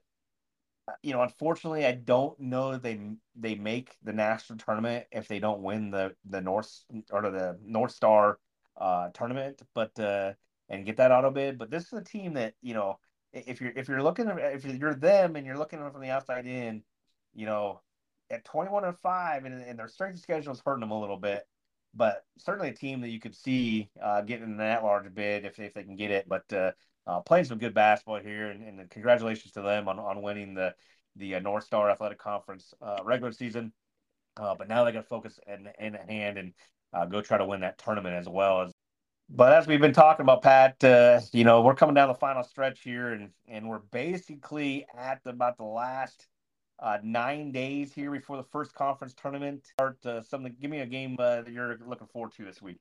uh, 0.89 0.93
you 1.03 1.13
know, 1.13 1.23
unfortunately, 1.23 1.87
I 1.87 1.93
don't 1.93 2.39
know 2.41 2.77
they 2.77 3.01
they 3.37 3.55
make 3.55 3.97
the 4.03 4.13
national 4.13 4.59
tournament 4.59 5.07
if 5.13 5.29
they 5.29 5.39
don't 5.39 5.63
win 5.63 5.91
the 5.91 6.15
the 6.29 6.41
North 6.41 6.83
or 7.11 7.23
the 7.23 7.59
North 7.65 7.93
Star 7.93 8.39
uh, 8.77 9.09
tournament, 9.15 9.63
but 9.75 9.93
and 10.69 10.87
get 10.87 10.97
that 10.99 11.13
auto 11.13 11.31
bid. 11.31 11.59
But 11.59 11.71
this 11.71 11.85
is 11.87 11.93
a 11.93 12.05
team 12.05 12.35
that 12.35 12.55
you 12.63 12.75
know, 12.75 12.99
if 13.33 13.61
you're 13.61 13.73
if 13.75 13.89
you're 13.89 14.03
looking 14.03 14.29
if 14.29 14.65
you're 14.65 14.95
them 14.95 15.37
and 15.37 15.47
you're 15.47 15.59
looking 15.59 15.79
from 15.79 16.01
the 16.01 16.11
outside 16.11 16.47
in, 16.47 16.83
you 17.35 17.47
know, 17.47 17.81
at 18.31 18.45
21 18.45 18.85
and 18.85 18.99
5 18.99 19.45
and, 19.45 19.63
and 19.63 19.79
their 19.79 19.89
strength 19.89 20.21
schedule 20.21 20.53
is 20.53 20.63
hurting 20.65 20.81
them 20.81 20.91
a 20.91 21.01
little 21.01 21.17
bit 21.17 21.45
but 21.95 22.25
certainly 22.39 22.69
a 22.69 22.75
team 22.75 23.01
that 23.01 23.09
you 23.09 23.21
could 23.21 23.35
see 23.35 23.91
uh, 24.03 24.21
getting 24.21 24.59
that 24.59 24.83
large 24.83 25.13
bid 25.15 25.45
if, 25.45 25.59
if 25.59 25.75
they 25.75 25.83
can 25.83 25.97
get 25.97 26.11
it 26.11 26.29
but 26.29 26.45
uh, 26.53 26.73
uh, 27.07 27.21
playing 27.21 27.45
some 27.45 27.59
good 27.59 27.75
basketball 27.75 28.21
here 28.21 28.51
and, 28.51 28.63
and, 28.63 28.91
congratulations 28.91 29.53
to 29.53 29.63
them 29.63 29.89
on, 29.89 29.99
on 29.99 30.23
winning 30.23 30.55
the 30.55 30.75
the 31.17 31.35
uh, 31.35 31.41
north 31.41 31.65
star 31.65 31.91
athletic 31.91 32.19
conference 32.19 32.75
uh, 32.83 32.99
regular 33.05 33.33
season 33.33 33.73
uh, 34.37 34.55
but 34.57 34.69
now 34.69 34.85
they 34.85 34.93
got 34.93 35.01
to 35.01 35.09
focus 35.09 35.41
in, 35.47 35.69
in 35.79 35.95
hand 35.95 36.39
and 36.39 36.53
go 37.11 37.21
try 37.21 37.39
to 37.39 37.47
win 37.47 37.61
that 37.61 37.79
tournament 37.79 38.15
as 38.15 38.29
well 38.29 38.63
as 38.63 38.73
but 39.31 39.53
as 39.53 39.67
we've 39.67 39.81
been 39.81 39.93
talking 39.93 40.23
about 40.23 40.43
pat 40.43 40.77
you 41.33 41.45
know 41.45 41.63
we're 41.63 41.75
coming 41.75 41.95
down 41.95 42.09
the 42.09 42.15
final 42.15 42.43
stretch 42.43 42.81
here 42.81 43.13
and 43.13 43.31
and 43.47 43.69
we're 43.69 43.79
basically 43.79 44.87
at 44.97 45.21
about 45.27 45.57
the 45.57 45.65
last 45.65 46.27
uh, 46.81 46.99
nine 47.03 47.51
days 47.51 47.93
here 47.93 48.11
before 48.11 48.37
the 48.37 48.45
first 48.45 48.75
conference 48.75 49.15
tournament. 49.15 49.67
Start 49.67 50.05
uh, 50.07 50.23
something. 50.23 50.55
Give 50.61 50.71
me 50.71 50.81
a 50.81 50.87
game 50.87 51.17
uh, 51.19 51.43
that 51.43 51.53
you're 51.53 51.79
looking 51.87 52.07
forward 52.07 52.33
to 52.37 52.45
this 52.45 52.63
week. 52.63 52.79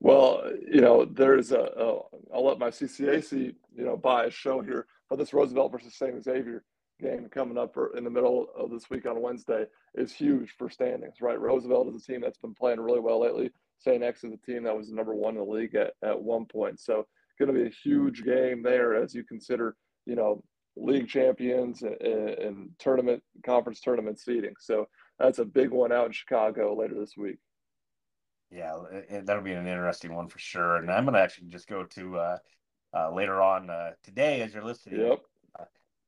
Well, 0.00 0.50
you 0.66 0.80
know, 0.80 1.04
there's 1.04 1.52
a. 1.52 1.60
a 1.60 2.00
I'll 2.34 2.46
let 2.46 2.58
my 2.58 2.70
CCAC 2.70 3.32
you 3.32 3.84
know 3.84 3.96
bias 3.96 4.34
show 4.34 4.62
here, 4.62 4.86
but 5.08 5.18
this 5.18 5.34
Roosevelt 5.34 5.72
versus 5.72 5.94
St. 5.94 6.22
Xavier 6.22 6.64
game 7.00 7.28
coming 7.30 7.58
up 7.58 7.76
in 7.96 8.04
the 8.04 8.10
middle 8.10 8.48
of 8.56 8.70
this 8.70 8.90
week 8.90 9.06
on 9.06 9.20
Wednesday 9.22 9.64
is 9.94 10.12
huge 10.12 10.54
for 10.56 10.68
standings, 10.68 11.20
right? 11.20 11.40
Roosevelt 11.40 11.88
is 11.88 12.02
a 12.02 12.06
team 12.06 12.20
that's 12.20 12.38
been 12.38 12.54
playing 12.54 12.80
really 12.80 13.00
well 13.00 13.20
lately. 13.20 13.50
St. 13.80 14.02
X 14.02 14.24
is 14.24 14.32
a 14.32 14.46
team 14.46 14.62
that 14.64 14.76
was 14.76 14.92
number 14.92 15.14
one 15.14 15.36
in 15.36 15.44
the 15.44 15.50
league 15.50 15.74
at, 15.74 15.94
at 16.02 16.20
one 16.20 16.46
point. 16.46 16.78
So 16.80 17.06
going 17.40 17.52
to 17.52 17.60
be 17.60 17.66
a 17.66 17.72
huge 17.82 18.22
game 18.22 18.62
there 18.62 18.94
as 18.94 19.14
you 19.14 19.24
consider, 19.24 19.74
you 20.06 20.14
know, 20.14 20.44
league 20.76 21.08
champions 21.08 21.82
and, 21.82 21.96
and 22.00 22.70
tournament 22.78 23.22
conference 23.44 23.80
tournament 23.80 24.20
seeding. 24.20 24.54
So 24.60 24.86
that's 25.18 25.38
a 25.38 25.44
big 25.44 25.70
one 25.70 25.90
out 25.90 26.06
in 26.06 26.12
Chicago 26.12 26.76
later 26.76 26.94
this 26.94 27.16
week. 27.16 27.38
Yeah, 28.50 28.74
it, 29.08 29.26
that'll 29.26 29.42
be 29.42 29.52
an 29.52 29.66
interesting 29.66 30.14
one 30.14 30.28
for 30.28 30.38
sure. 30.38 30.76
And 30.76 30.90
I'm 30.90 31.04
going 31.04 31.14
to 31.14 31.20
actually 31.20 31.48
just 31.48 31.68
go 31.68 31.84
to 31.84 32.18
uh, 32.18 32.38
uh, 32.94 33.14
later 33.14 33.40
on 33.40 33.70
uh, 33.70 33.90
today 34.02 34.42
as 34.42 34.52
you're 34.52 34.64
listening. 34.64 35.00
Yep. 35.00 35.20
Uh, 35.58 35.64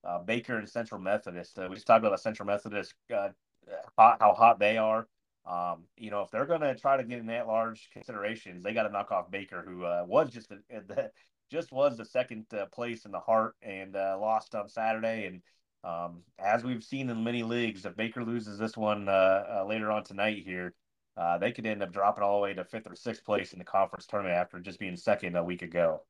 uh, 0.07 0.19
Baker 0.23 0.59
and 0.59 0.69
Central 0.69 1.01
Methodist. 1.01 1.59
Uh, 1.59 1.67
we 1.69 1.77
just 1.77 1.87
talked 1.87 2.05
about 2.05 2.11
the 2.11 2.23
Central 2.23 2.47
Methodist, 2.47 2.95
hot, 3.11 4.17
how 4.21 4.35
hot 4.35 4.59
they 4.59 4.77
are. 4.77 5.07
Um, 5.45 5.85
you 5.97 6.11
know, 6.11 6.23
if 6.23 6.31
they're 6.31 6.47
going 6.47 6.61
to 6.61 6.75
try 6.75 6.97
to 6.97 7.05
get 7.05 7.19
in 7.19 7.27
that 7.27 7.47
large 7.47 7.91
considerations, 7.93 8.63
they 8.63 8.75
got 8.75 8.85
to 8.85 8.91
knock 8.91 9.11
off 9.11 9.31
Baker, 9.31 9.65
who 9.67 9.85
uh, 9.85 10.05
was 10.07 10.31
just 10.31 10.49
the, 10.71 11.11
just 11.51 11.73
was 11.73 11.97
the 11.97 12.05
second 12.05 12.47
uh, 12.53 12.67
place 12.67 13.05
in 13.05 13.11
the 13.11 13.21
heart 13.21 13.55
and 13.63 13.97
uh, 13.97 14.17
lost 14.21 14.55
on 14.55 14.69
Saturday. 14.69 15.27
And 15.27 15.43
um, 15.85 16.23
as 16.39 16.63
we've 16.63 16.85
seen 16.85 17.11
in 17.11 17.25
many 17.25 17.43
leagues, 17.43 17.85
if 17.85 17.97
Baker 17.97 18.25
loses 18.25 18.59
this 18.59 18.77
one 18.77 19.09
uh, 19.09 19.13
uh 19.61 19.67
later 19.69 19.91
on 19.91 20.05
tonight 20.05 20.43
here, 20.45 20.75
uh, 21.17 21.39
they 21.39 21.53
could 21.53 21.67
end 21.67 21.83
up 21.83 21.93
dropping 21.93 22.25
all 22.25 22.37
the 22.37 22.43
way 22.43 22.55
to 22.55 22.65
fifth 22.65 22.87
or 22.87 22.95
sixth 22.95 23.25
place 23.25 23.53
in 23.53 23.59
the 23.59 23.65
conference 23.65 24.07
tournament 24.07 24.37
after 24.37 24.61
just 24.61 24.79
being 24.79 24.97
second 24.97 25.37
a 25.37 25.45
week 25.45 25.63
ago. 25.63 26.03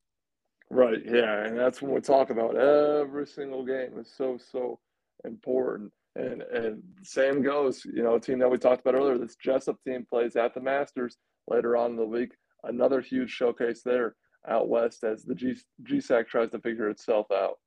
Right. 0.70 1.02
Yeah, 1.04 1.44
and 1.44 1.58
that's 1.58 1.82
when 1.82 1.92
we 1.92 2.00
talk 2.00 2.30
about 2.30 2.56
every 2.56 3.26
single 3.26 3.64
game 3.64 3.98
is 3.98 4.10
so 4.16 4.38
so 4.52 4.78
important. 5.24 5.92
And 6.14 6.42
and 6.42 6.82
same 7.02 7.42
goes, 7.42 7.84
you 7.84 8.02
know, 8.02 8.16
a 8.16 8.20
team 8.20 8.38
that 8.40 8.50
we 8.50 8.58
talked 8.58 8.80
about 8.82 8.94
earlier, 8.94 9.16
this 9.16 9.36
Jessup 9.36 9.76
team 9.86 10.06
plays 10.08 10.36
at 10.36 10.54
the 10.54 10.60
Master's 10.60 11.16
later 11.48 11.76
on 11.76 11.92
in 11.92 11.96
the 11.96 12.04
week. 12.04 12.32
Another 12.64 13.00
huge 13.00 13.30
showcase 13.30 13.82
there 13.82 14.14
out 14.48 14.68
west 14.68 15.04
as 15.04 15.22
the 15.24 15.34
G 15.34 15.54
GSAC 15.82 16.26
tries 16.26 16.50
to 16.50 16.58
figure 16.58 16.90
itself 16.90 17.26
out. 17.32 17.58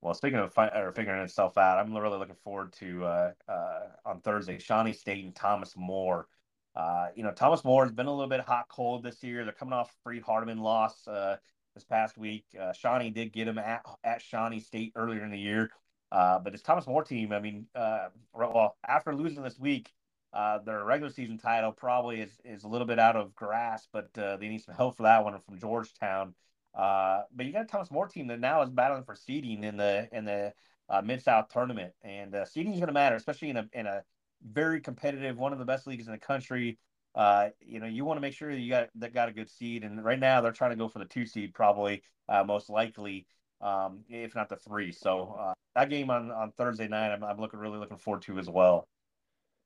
Well, 0.00 0.14
speaking 0.14 0.38
of 0.38 0.54
fi- 0.54 0.68
or 0.68 0.92
figuring 0.92 1.22
itself 1.22 1.58
out, 1.58 1.78
I'm 1.78 1.96
really 1.96 2.18
looking 2.18 2.36
forward 2.44 2.72
to 2.74 3.04
uh, 3.04 3.30
uh, 3.48 3.80
on 4.06 4.20
Thursday, 4.20 4.58
Shawnee 4.58 4.92
State 4.92 5.24
and 5.24 5.34
Thomas 5.34 5.74
More. 5.76 6.28
Uh, 6.76 7.08
you 7.16 7.24
know, 7.24 7.32
Thomas 7.32 7.64
More 7.64 7.84
has 7.84 7.92
been 7.92 8.06
a 8.06 8.12
little 8.12 8.28
bit 8.28 8.40
hot 8.40 8.66
cold 8.68 9.02
this 9.02 9.22
year. 9.24 9.44
They're 9.44 9.52
coming 9.52 9.74
off 9.74 9.92
Freed 10.04 10.22
Hardeman 10.22 10.60
loss 10.60 11.06
uh, 11.08 11.36
this 11.74 11.84
past 11.84 12.16
week. 12.16 12.44
Uh, 12.58 12.72
Shawnee 12.72 13.10
did 13.10 13.32
get 13.32 13.48
him 13.48 13.58
at 13.58 13.84
at 14.04 14.22
Shawnee 14.22 14.60
State 14.60 14.92
earlier 14.94 15.24
in 15.24 15.32
the 15.32 15.38
year, 15.38 15.70
uh, 16.10 16.38
but 16.38 16.52
this 16.52 16.62
Thomas 16.62 16.86
More 16.86 17.04
team, 17.04 17.32
I 17.32 17.40
mean, 17.40 17.66
well, 17.74 18.76
after 18.86 19.14
losing 19.14 19.42
this 19.42 19.58
week, 19.58 19.92
uh, 20.32 20.58
their 20.58 20.84
regular 20.84 21.10
season 21.10 21.38
title 21.38 21.72
probably 21.72 22.20
is, 22.20 22.38
is 22.44 22.64
a 22.64 22.68
little 22.68 22.86
bit 22.86 22.98
out 22.98 23.16
of 23.16 23.34
grasp, 23.34 23.88
but 23.92 24.10
uh, 24.18 24.36
they 24.36 24.48
need 24.48 24.62
some 24.62 24.74
help 24.74 24.96
for 24.96 25.04
that 25.04 25.24
one 25.24 25.40
from 25.46 25.58
Georgetown. 25.58 26.34
Uh, 26.74 27.22
but 27.34 27.46
you 27.46 27.52
got 27.52 27.62
a 27.62 27.66
Thomas 27.66 27.90
More 27.90 28.06
team 28.06 28.26
that 28.26 28.38
now 28.38 28.60
is 28.62 28.70
battling 28.70 29.04
for 29.04 29.14
seeding 29.14 29.64
in 29.64 29.76
the 29.76 30.06
in 30.12 30.26
the 30.26 30.52
uh, 30.90 31.00
Mid 31.02 31.22
South 31.22 31.48
tournament, 31.48 31.92
and 32.02 32.34
uh, 32.34 32.44
seeding 32.44 32.72
is 32.72 32.78
going 32.78 32.88
to 32.88 32.92
matter, 32.92 33.16
especially 33.16 33.48
in 33.50 33.56
a 33.56 33.68
in 33.72 33.86
a 33.86 34.02
very 34.46 34.80
competitive, 34.80 35.38
one 35.38 35.52
of 35.52 35.58
the 35.58 35.64
best 35.64 35.86
leagues 35.86 36.06
in 36.06 36.12
the 36.12 36.18
country. 36.18 36.78
uh, 37.14 37.48
you 37.60 37.80
know, 37.80 37.86
you 37.86 38.04
want 38.04 38.16
to 38.16 38.20
make 38.20 38.34
sure 38.34 38.50
you 38.50 38.70
got 38.70 38.88
that 38.94 39.12
got 39.12 39.28
a 39.28 39.32
good 39.32 39.50
seed. 39.50 39.82
And 39.84 40.04
right 40.04 40.18
now 40.20 40.40
they're 40.40 40.52
trying 40.52 40.70
to 40.70 40.76
go 40.76 40.88
for 40.88 41.00
the 41.00 41.04
two 41.04 41.26
seed, 41.26 41.52
probably 41.54 42.02
uh, 42.28 42.44
most 42.44 42.70
likely, 42.70 43.26
um, 43.60 44.00
if 44.08 44.34
not 44.34 44.48
the 44.48 44.56
three. 44.56 44.92
So 44.92 45.36
uh, 45.38 45.54
that 45.74 45.90
game 45.90 46.10
on, 46.10 46.30
on 46.30 46.52
Thursday 46.52 46.88
night, 46.88 47.12
I'm, 47.12 47.24
I'm 47.24 47.38
looking 47.38 47.60
really 47.60 47.78
looking 47.78 47.98
forward 47.98 48.22
to 48.22 48.38
as 48.38 48.48
well. 48.48 48.88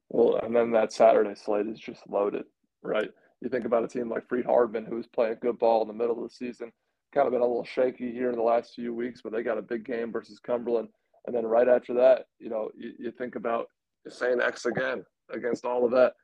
Well, 0.09 0.37
and 0.42 0.55
then 0.55 0.70
that 0.72 0.92
Saturday 0.92 1.35
slate 1.35 1.66
is 1.66 1.78
just 1.78 2.02
loaded, 2.09 2.44
right? 2.83 3.11
You 3.40 3.48
think 3.48 3.64
about 3.64 3.85
a 3.85 3.88
team 3.88 4.11
like 4.11 4.28
Freed 4.28 4.44
Hardeman, 4.44 4.87
who 4.87 4.96
was 4.96 5.07
playing 5.07 5.37
good 5.40 5.59
ball 5.59 5.83
in 5.83 5.88
the 5.88 5.94
middle 5.94 6.22
of 6.22 6.31
the 6.31 6.35
season, 6.35 6.70
kind 7.14 7.26
of 7.26 7.33
been 7.33 7.40
a 7.40 7.46
little 7.46 7.64
shaky 7.64 8.12
here 8.12 8.31
in 8.31 8.37
the 8.37 8.42
last 8.42 8.74
few 8.74 8.94
weeks, 8.94 9.20
but 9.22 9.33
they 9.33 9.42
got 9.42 9.59
a 9.59 9.62
big 9.62 9.85
game 9.85 10.12
versus 10.12 10.38
Cumberland. 10.38 10.88
And 11.26 11.35
then 11.35 11.46
right 11.46 11.68
after 11.68 11.94
that, 11.94 12.26
you 12.38 12.50
know, 12.50 12.70
you, 12.76 12.92
you 12.98 13.11
think 13.11 13.37
about 13.37 13.66
St. 14.09 14.40
X 14.40 14.66
again 14.66 15.05
against 15.31 15.64
all 15.64 15.85
of 15.85 15.92
that. 15.92 16.14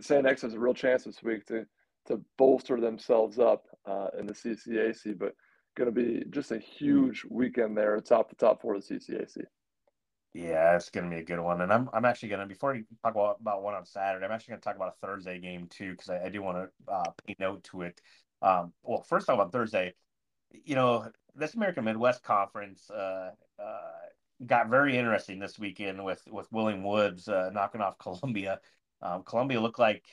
St. 0.00 0.26
X 0.26 0.42
has 0.42 0.54
a 0.54 0.58
real 0.58 0.74
chance 0.74 1.04
this 1.04 1.22
week 1.22 1.46
to 1.46 1.66
to 2.06 2.20
bolster 2.38 2.80
themselves 2.80 3.40
up 3.40 3.64
uh, 3.84 4.06
in 4.18 4.26
the 4.26 4.32
CCAC, 4.32 5.18
but 5.18 5.34
going 5.76 5.92
to 5.92 5.92
be 5.92 6.24
just 6.30 6.50
a 6.50 6.58
huge 6.58 7.24
weekend 7.28 7.76
there, 7.76 8.00
top 8.00 8.30
the 8.30 8.36
top 8.36 8.60
four 8.60 8.74
of 8.74 8.86
the 8.86 8.94
CCAC. 8.94 9.44
Yeah, 10.34 10.76
it's 10.76 10.90
going 10.90 11.08
to 11.08 11.14
be 11.14 11.22
a 11.22 11.24
good 11.24 11.40
one, 11.40 11.62
and 11.62 11.72
I'm 11.72 11.88
I'm 11.94 12.04
actually 12.04 12.30
going 12.30 12.40
to 12.40 12.46
before 12.46 12.74
you 12.74 12.84
talk 13.02 13.14
about, 13.14 13.38
about 13.40 13.62
one 13.62 13.74
on 13.74 13.86
Saturday, 13.86 14.26
I'm 14.26 14.32
actually 14.32 14.52
going 14.52 14.60
to 14.60 14.64
talk 14.64 14.76
about 14.76 14.94
a 15.00 15.06
Thursday 15.06 15.38
game 15.38 15.66
too 15.70 15.92
because 15.92 16.10
I, 16.10 16.24
I, 16.24 16.28
do 16.28 16.42
want 16.42 16.58
to 16.58 16.92
uh, 16.92 17.10
pay 17.26 17.36
note 17.38 17.64
to 17.64 17.82
it. 17.82 18.00
Um, 18.42 18.72
well, 18.82 19.02
first 19.02 19.26
talk 19.26 19.34
about 19.34 19.52
Thursday. 19.52 19.94
You 20.50 20.74
know, 20.74 21.10
this 21.34 21.54
American 21.54 21.84
Midwest 21.84 22.22
Conference 22.22 22.90
uh, 22.90 23.30
uh, 23.58 24.44
got 24.44 24.68
very 24.68 24.98
interesting 24.98 25.38
this 25.38 25.58
weekend 25.58 26.04
with 26.04 26.22
with 26.30 26.52
William 26.52 26.82
Woods 26.82 27.28
uh, 27.28 27.50
knocking 27.52 27.80
off 27.80 27.98
Columbia. 28.02 28.60
Um, 29.00 29.22
Columbia 29.22 29.60
looked 29.60 29.78
like 29.78 30.04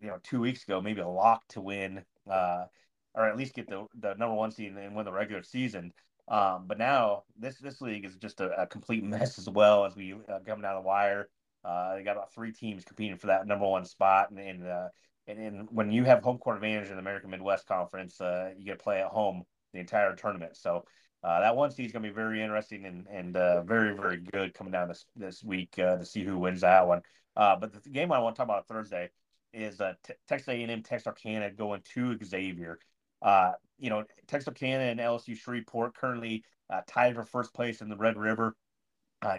you 0.00 0.08
know 0.08 0.18
two 0.22 0.40
weeks 0.40 0.62
ago 0.64 0.80
maybe 0.80 1.00
a 1.00 1.08
lock 1.08 1.42
to 1.48 1.60
win 1.60 2.04
uh, 2.30 2.64
or 3.14 3.28
at 3.28 3.36
least 3.36 3.54
get 3.54 3.68
the 3.68 3.86
the 3.98 4.14
number 4.14 4.34
one 4.34 4.50
seed 4.50 4.72
and 4.72 4.94
win 4.94 5.04
the 5.04 5.12
regular 5.12 5.42
season. 5.42 5.92
Um, 6.28 6.64
but 6.66 6.78
now 6.78 7.24
this 7.38 7.58
this 7.58 7.80
league 7.80 8.04
is 8.04 8.16
just 8.16 8.40
a, 8.40 8.62
a 8.62 8.66
complete 8.66 9.02
mess 9.04 9.38
as 9.38 9.48
well 9.48 9.84
as 9.84 9.96
we 9.96 10.12
uh, 10.12 10.38
come 10.46 10.62
down 10.62 10.76
the 10.76 10.86
wire. 10.86 11.28
Uh, 11.64 11.96
they 11.96 12.02
got 12.02 12.12
about 12.12 12.32
three 12.32 12.52
teams 12.52 12.84
competing 12.84 13.18
for 13.18 13.26
that 13.26 13.46
number 13.46 13.66
one 13.66 13.84
spot, 13.84 14.30
and 14.30 14.38
and, 14.38 14.66
uh, 14.66 14.88
and, 15.26 15.38
and 15.38 15.68
when 15.70 15.90
you 15.90 16.04
have 16.04 16.22
home 16.22 16.38
court 16.38 16.56
advantage 16.56 16.88
in 16.88 16.94
the 16.94 17.00
American 17.00 17.30
Midwest 17.30 17.66
Conference, 17.66 18.20
uh, 18.20 18.50
you 18.56 18.64
get 18.64 18.78
to 18.78 18.82
play 18.82 19.00
at 19.00 19.08
home 19.08 19.42
the 19.74 19.80
entire 19.80 20.14
tournament. 20.14 20.56
So 20.56 20.84
uh, 21.22 21.40
that 21.40 21.56
one 21.56 21.70
seed 21.70 21.86
is 21.86 21.92
going 21.92 22.02
to 22.02 22.08
be 22.08 22.14
very 22.14 22.42
interesting 22.42 22.86
and 22.86 23.06
and 23.10 23.36
uh, 23.36 23.62
very 23.62 23.94
very 23.94 24.18
good 24.18 24.54
coming 24.54 24.72
down 24.72 24.88
this 24.88 25.04
this 25.16 25.42
week 25.42 25.78
uh, 25.78 25.96
to 25.96 26.04
see 26.04 26.24
who 26.24 26.38
wins 26.38 26.60
that 26.60 26.86
one. 26.86 27.02
But 27.34 27.72
the 27.82 27.90
game 27.90 28.12
I 28.12 28.20
want 28.20 28.36
to 28.36 28.38
talk 28.38 28.46
about 28.46 28.68
Thursday 28.68 29.10
is 29.52 29.78
T- 29.78 30.14
Texas 30.28 30.48
A&M 30.48 30.82
Texarkana 30.82 31.50
going 31.50 31.82
to 31.94 32.16
Xavier. 32.24 32.78
Uh, 33.22 33.52
you 33.78 33.90
know, 33.90 34.04
Texarkana 34.26 34.84
and 34.84 35.00
LSU 35.00 35.36
Shreveport 35.36 35.94
currently 35.94 36.44
tied 36.86 37.14
for 37.14 37.24
first 37.24 37.52
place 37.52 37.80
in 37.80 37.88
the 37.88 37.96
Red 37.96 38.16
River. 38.16 38.54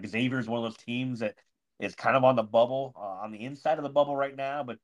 Xavier 0.06 0.40
is 0.40 0.48
one 0.48 0.64
of 0.64 0.72
those 0.72 0.84
teams 0.84 1.20
that 1.20 1.36
is 1.80 1.96
kind 1.96 2.16
of 2.16 2.24
on 2.24 2.36
the 2.36 2.44
bubble, 2.44 2.94
on 2.96 3.32
the 3.32 3.44
inside 3.44 3.78
of 3.78 3.84
the 3.84 3.90
bubble 3.90 4.16
right 4.16 4.36
now, 4.36 4.64
but 4.64 4.80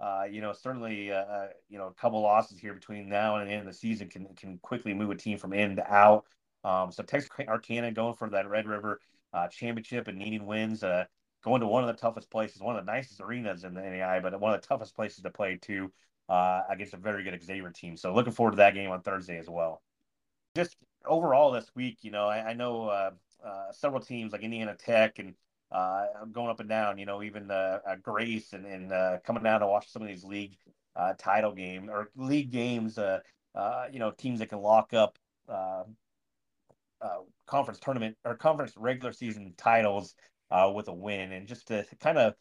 uh, 0.00 0.24
you 0.30 0.40
know, 0.40 0.52
certainly, 0.52 1.10
uh, 1.10 1.16
uh, 1.16 1.48
you 1.68 1.76
know, 1.76 1.88
a 1.88 1.94
couple 1.94 2.20
losses 2.20 2.58
here 2.58 2.72
between 2.72 3.08
now 3.08 3.36
and 3.36 3.48
the 3.48 3.52
end 3.52 3.62
of 3.62 3.66
the 3.66 3.78
season 3.78 4.08
can 4.08 4.26
can 4.36 4.58
quickly 4.58 4.94
move 4.94 5.10
a 5.10 5.16
team 5.16 5.38
from 5.38 5.52
in 5.52 5.76
to 5.76 5.92
out. 5.92 6.24
Um, 6.62 6.92
so 6.92 7.02
Texarkana 7.02 7.92
going 7.92 8.14
for 8.14 8.30
that 8.30 8.48
Red 8.48 8.66
River 8.66 9.00
uh, 9.32 9.48
championship 9.48 10.06
and 10.06 10.18
needing 10.18 10.46
wins, 10.46 10.84
uh, 10.84 11.04
going 11.42 11.60
to 11.60 11.66
one 11.66 11.82
of 11.82 11.88
the 11.88 12.00
toughest 12.00 12.30
places, 12.30 12.60
one 12.60 12.76
of 12.76 12.86
the 12.86 12.92
nicest 12.92 13.20
arenas 13.20 13.64
in 13.64 13.74
the 13.74 13.80
NAI, 13.80 14.20
but 14.20 14.38
one 14.40 14.54
of 14.54 14.60
the 14.60 14.66
toughest 14.66 14.94
places 14.94 15.22
to 15.22 15.30
play 15.30 15.56
too 15.56 15.92
uh, 16.28 16.62
against 16.68 16.94
a 16.94 16.98
very 16.98 17.24
good 17.24 17.42
Xavier 17.42 17.70
team. 17.70 17.96
So 17.96 18.14
looking 18.14 18.32
forward 18.32 18.52
to 18.52 18.56
that 18.58 18.74
game 18.74 18.90
on 18.90 19.02
Thursday 19.02 19.38
as 19.38 19.48
well. 19.48 19.82
Just 20.54 20.76
overall 21.06 21.52
this 21.52 21.70
week, 21.74 21.98
you 22.02 22.10
know, 22.10 22.26
I, 22.26 22.50
I 22.50 22.52
know 22.52 22.88
uh, 22.88 23.10
uh, 23.44 23.72
several 23.72 24.00
teams 24.00 24.32
like 24.32 24.42
Indiana 24.42 24.74
Tech 24.74 25.18
and 25.18 25.34
uh, 25.70 26.06
going 26.32 26.48
up 26.48 26.60
and 26.60 26.68
down. 26.68 26.98
You 26.98 27.06
know, 27.06 27.22
even 27.22 27.50
uh, 27.50 27.80
uh, 27.86 27.96
Grace 28.02 28.52
and, 28.52 28.66
and 28.66 28.92
uh, 28.92 29.18
coming 29.24 29.42
down 29.42 29.60
to 29.60 29.66
watch 29.66 29.90
some 29.90 30.02
of 30.02 30.08
these 30.08 30.24
league 30.24 30.56
title 31.18 31.52
game 31.52 31.88
or 31.88 32.10
league 32.16 32.50
games. 32.50 32.98
You 32.98 33.98
know, 33.98 34.10
teams 34.16 34.40
that 34.40 34.48
can 34.48 34.60
lock 34.60 34.92
up 34.92 35.18
conference 37.46 37.78
tournament 37.80 38.16
or 38.24 38.34
conference 38.34 38.74
regular 38.76 39.12
season 39.12 39.54
titles 39.56 40.14
with 40.74 40.88
a 40.88 40.92
win, 40.92 41.32
and 41.32 41.46
just 41.46 41.68
to 41.68 41.84
kind 42.00 42.18
of 42.18 42.34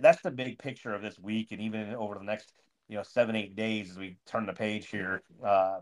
that's 0.00 0.22
the 0.22 0.30
big 0.30 0.58
picture 0.58 0.94
of 0.94 1.02
this 1.02 1.18
week, 1.18 1.52
and 1.52 1.60
even 1.60 1.94
over 1.94 2.14
the 2.14 2.24
next 2.24 2.52
you 2.90 2.96
know 2.96 3.04
seven 3.04 3.36
eight 3.36 3.54
days 3.54 3.92
as 3.92 3.96
we 3.96 4.16
turn 4.26 4.46
the 4.46 4.52
page 4.52 4.88
here. 4.88 5.22
Uh, 5.44 5.78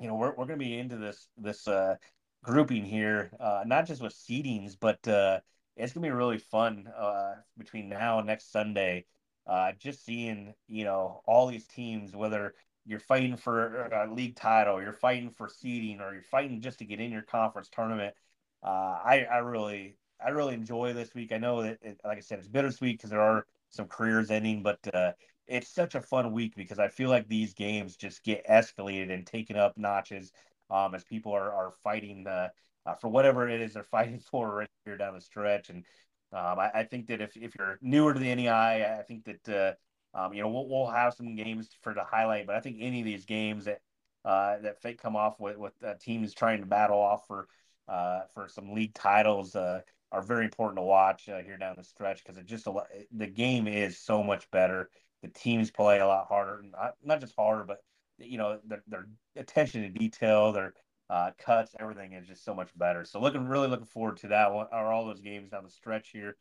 you 0.00 0.08
know, 0.08 0.14
we're 0.14 0.30
we're 0.30 0.46
going 0.46 0.58
to 0.58 0.64
be 0.64 0.78
into 0.78 0.96
this 0.96 1.28
this 1.36 1.68
uh, 1.68 1.96
grouping 2.42 2.84
here, 2.84 3.30
uh, 3.38 3.62
not 3.66 3.86
just 3.86 4.02
with 4.02 4.14
seedings, 4.14 4.74
but 4.80 5.06
uh, 5.06 5.40
it's 5.76 5.92
gonna 5.92 6.06
be 6.06 6.10
really 6.10 6.38
fun 6.38 6.88
uh, 6.98 7.34
between 7.58 7.90
now 7.90 8.18
and 8.18 8.26
next 8.26 8.50
Sunday. 8.50 9.04
Uh, 9.46 9.72
just 9.78 10.04
seeing 10.06 10.54
you 10.68 10.84
know 10.84 11.20
all 11.26 11.46
these 11.46 11.66
teams, 11.66 12.16
whether 12.16 12.54
you're 12.86 12.98
fighting 12.98 13.36
for 13.36 13.84
a 13.86 14.10
league 14.10 14.34
title, 14.34 14.80
you're 14.80 14.94
fighting 14.94 15.30
for 15.30 15.50
seeding, 15.50 16.00
or 16.00 16.14
you're 16.14 16.22
fighting 16.22 16.62
just 16.62 16.78
to 16.78 16.86
get 16.86 16.98
in 16.98 17.12
your 17.12 17.22
conference 17.22 17.68
tournament. 17.68 18.14
Uh, 18.62 18.98
I 19.04 19.26
I 19.30 19.38
really 19.38 19.96
I 20.24 20.30
really 20.30 20.54
enjoy 20.54 20.94
this 20.94 21.14
week. 21.14 21.30
I 21.30 21.38
know 21.38 21.62
that, 21.62 21.78
it, 21.82 22.00
like 22.04 22.16
I 22.16 22.20
said, 22.20 22.38
it's 22.38 22.48
bittersweet 22.48 22.96
because 22.96 23.10
there 23.10 23.20
are 23.20 23.44
some 23.68 23.86
careers 23.86 24.30
ending, 24.30 24.62
but 24.62 24.78
uh, 24.94 25.12
it's 25.46 25.68
such 25.68 25.94
a 25.94 26.00
fun 26.00 26.32
week 26.32 26.54
because 26.56 26.78
I 26.78 26.88
feel 26.88 27.10
like 27.10 27.28
these 27.28 27.54
games 27.54 27.96
just 27.96 28.22
get 28.24 28.46
escalated 28.46 29.12
and 29.12 29.26
taken 29.26 29.56
up 29.56 29.76
notches 29.76 30.32
um, 30.70 30.94
as 30.94 31.04
people 31.04 31.32
are 31.32 31.52
are 31.52 31.72
fighting 31.82 32.24
the 32.24 32.50
uh, 32.86 32.94
for 32.94 33.08
whatever 33.08 33.48
it 33.48 33.60
is 33.60 33.74
they're 33.74 33.82
fighting 33.90 34.18
for 34.18 34.54
right 34.54 34.68
here 34.84 34.96
down 34.96 35.14
the 35.14 35.20
stretch. 35.20 35.70
And 35.70 35.84
um, 36.32 36.58
I, 36.58 36.70
I, 36.74 36.84
think 36.84 37.08
that 37.08 37.20
if, 37.20 37.36
if 37.36 37.54
you're 37.58 37.78
newer 37.82 38.14
to 38.14 38.18
the 38.18 38.34
NEI, 38.34 38.98
I 38.98 39.02
think 39.06 39.24
that 39.24 39.76
uh, 40.14 40.18
um, 40.18 40.32
you 40.32 40.42
know 40.42 40.48
we'll, 40.48 40.68
we'll 40.68 40.90
have 40.90 41.14
some 41.14 41.34
games 41.36 41.68
for 41.82 41.94
to 41.94 42.04
highlight. 42.04 42.46
But 42.46 42.56
I 42.56 42.60
think 42.60 42.78
any 42.80 43.00
of 43.00 43.06
these 43.06 43.24
games 43.24 43.66
that 43.66 43.80
uh, 44.24 44.58
that 44.58 44.80
fake 44.80 45.00
come 45.00 45.16
off 45.16 45.38
with 45.40 45.58
with 45.58 45.74
uh, 45.84 45.94
teams 46.00 46.32
trying 46.32 46.60
to 46.60 46.66
battle 46.66 46.98
off 46.98 47.26
for 47.26 47.48
uh, 47.88 48.22
for 48.34 48.48
some 48.48 48.72
league 48.72 48.94
titles 48.94 49.54
uh, 49.56 49.80
are 50.10 50.22
very 50.22 50.44
important 50.44 50.78
to 50.78 50.82
watch 50.82 51.24
here 51.24 51.56
down 51.58 51.74
the 51.76 51.84
stretch 51.84 52.22
because 52.22 52.38
it 52.38 52.46
just 52.46 52.66
the 53.12 53.26
game 53.26 53.66
is 53.66 53.98
so 53.98 54.22
much 54.22 54.50
better. 54.50 54.88
The 55.22 55.28
teams 55.28 55.70
play 55.70 56.00
a 56.00 56.06
lot 56.06 56.26
harder, 56.28 56.62
not, 56.70 56.94
not 57.04 57.20
just 57.20 57.34
harder, 57.36 57.64
but 57.64 57.78
you 58.18 58.38
know 58.38 58.58
their, 58.64 58.82
their 58.86 59.06
attention 59.36 59.82
to 59.82 59.88
detail, 59.88 60.52
their 60.52 60.74
uh, 61.12 61.30
cuts, 61.38 61.74
everything 61.78 62.14
is 62.14 62.26
just 62.26 62.44
so 62.44 62.54
much 62.54 62.70
better. 62.76 63.04
So 63.04 63.20
looking 63.20 63.46
really 63.46 63.68
looking 63.68 63.86
forward 63.86 64.16
to 64.18 64.28
that 64.28 64.52
one 64.52 64.66
or 64.72 64.92
all 64.92 65.04
those 65.04 65.20
games 65.20 65.50
down 65.50 65.64
the 65.64 65.70
stretch 65.70 66.08
here. 66.10 66.36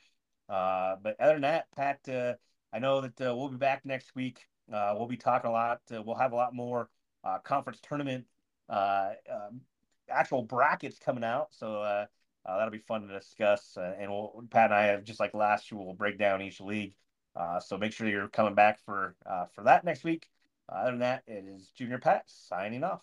Uh, 0.47 0.95
but 1.01 1.19
other 1.19 1.33
than 1.33 1.41
that, 1.41 1.67
Pat, 1.75 1.99
uh, 2.07 2.33
I 2.73 2.79
know 2.79 3.01
that 3.01 3.19
uh, 3.21 3.35
we'll 3.35 3.49
be 3.49 3.57
back 3.57 3.85
next 3.85 4.15
week. 4.15 4.47
Uh, 4.71 4.93
we'll 4.97 5.07
be 5.07 5.17
talking 5.17 5.49
a 5.49 5.53
lot. 5.53 5.81
Uh, 5.93 6.01
we'll 6.01 6.15
have 6.15 6.31
a 6.31 6.35
lot 6.35 6.53
more 6.55 6.89
conference 7.43 7.79
tournament 7.81 8.25
um, 8.69 9.61
actual 10.09 10.43
brackets 10.43 10.97
coming 10.99 11.23
out. 11.23 11.47
So 11.51 12.05
that'll 12.45 12.69
be 12.69 12.79
fun 12.79 13.07
to 13.07 13.13
discuss. 13.13 13.77
and 13.77 14.09
we'll, 14.09 14.43
Pat 14.49 14.65
and 14.65 14.73
I, 14.73 14.83
have, 14.83 15.03
just 15.03 15.19
like 15.19 15.33
last 15.33 15.69
year, 15.71 15.81
we'll 15.81 15.93
break 15.93 16.17
down 16.17 16.41
each 16.41 16.61
league. 16.61 16.95
Uh, 17.35 17.59
so 17.59 17.77
make 17.77 17.93
sure 17.93 18.07
you're 18.07 18.27
coming 18.27 18.55
back 18.55 18.79
for 18.85 19.15
uh, 19.25 19.45
for 19.45 19.63
that 19.63 19.83
next 19.83 20.03
week. 20.03 20.29
Uh, 20.69 20.75
other 20.75 20.91
than 20.91 20.99
that, 20.99 21.23
it 21.27 21.45
is 21.47 21.69
Junior 21.69 21.97
Pat 21.97 22.23
signing 22.27 22.83
off. 22.83 23.01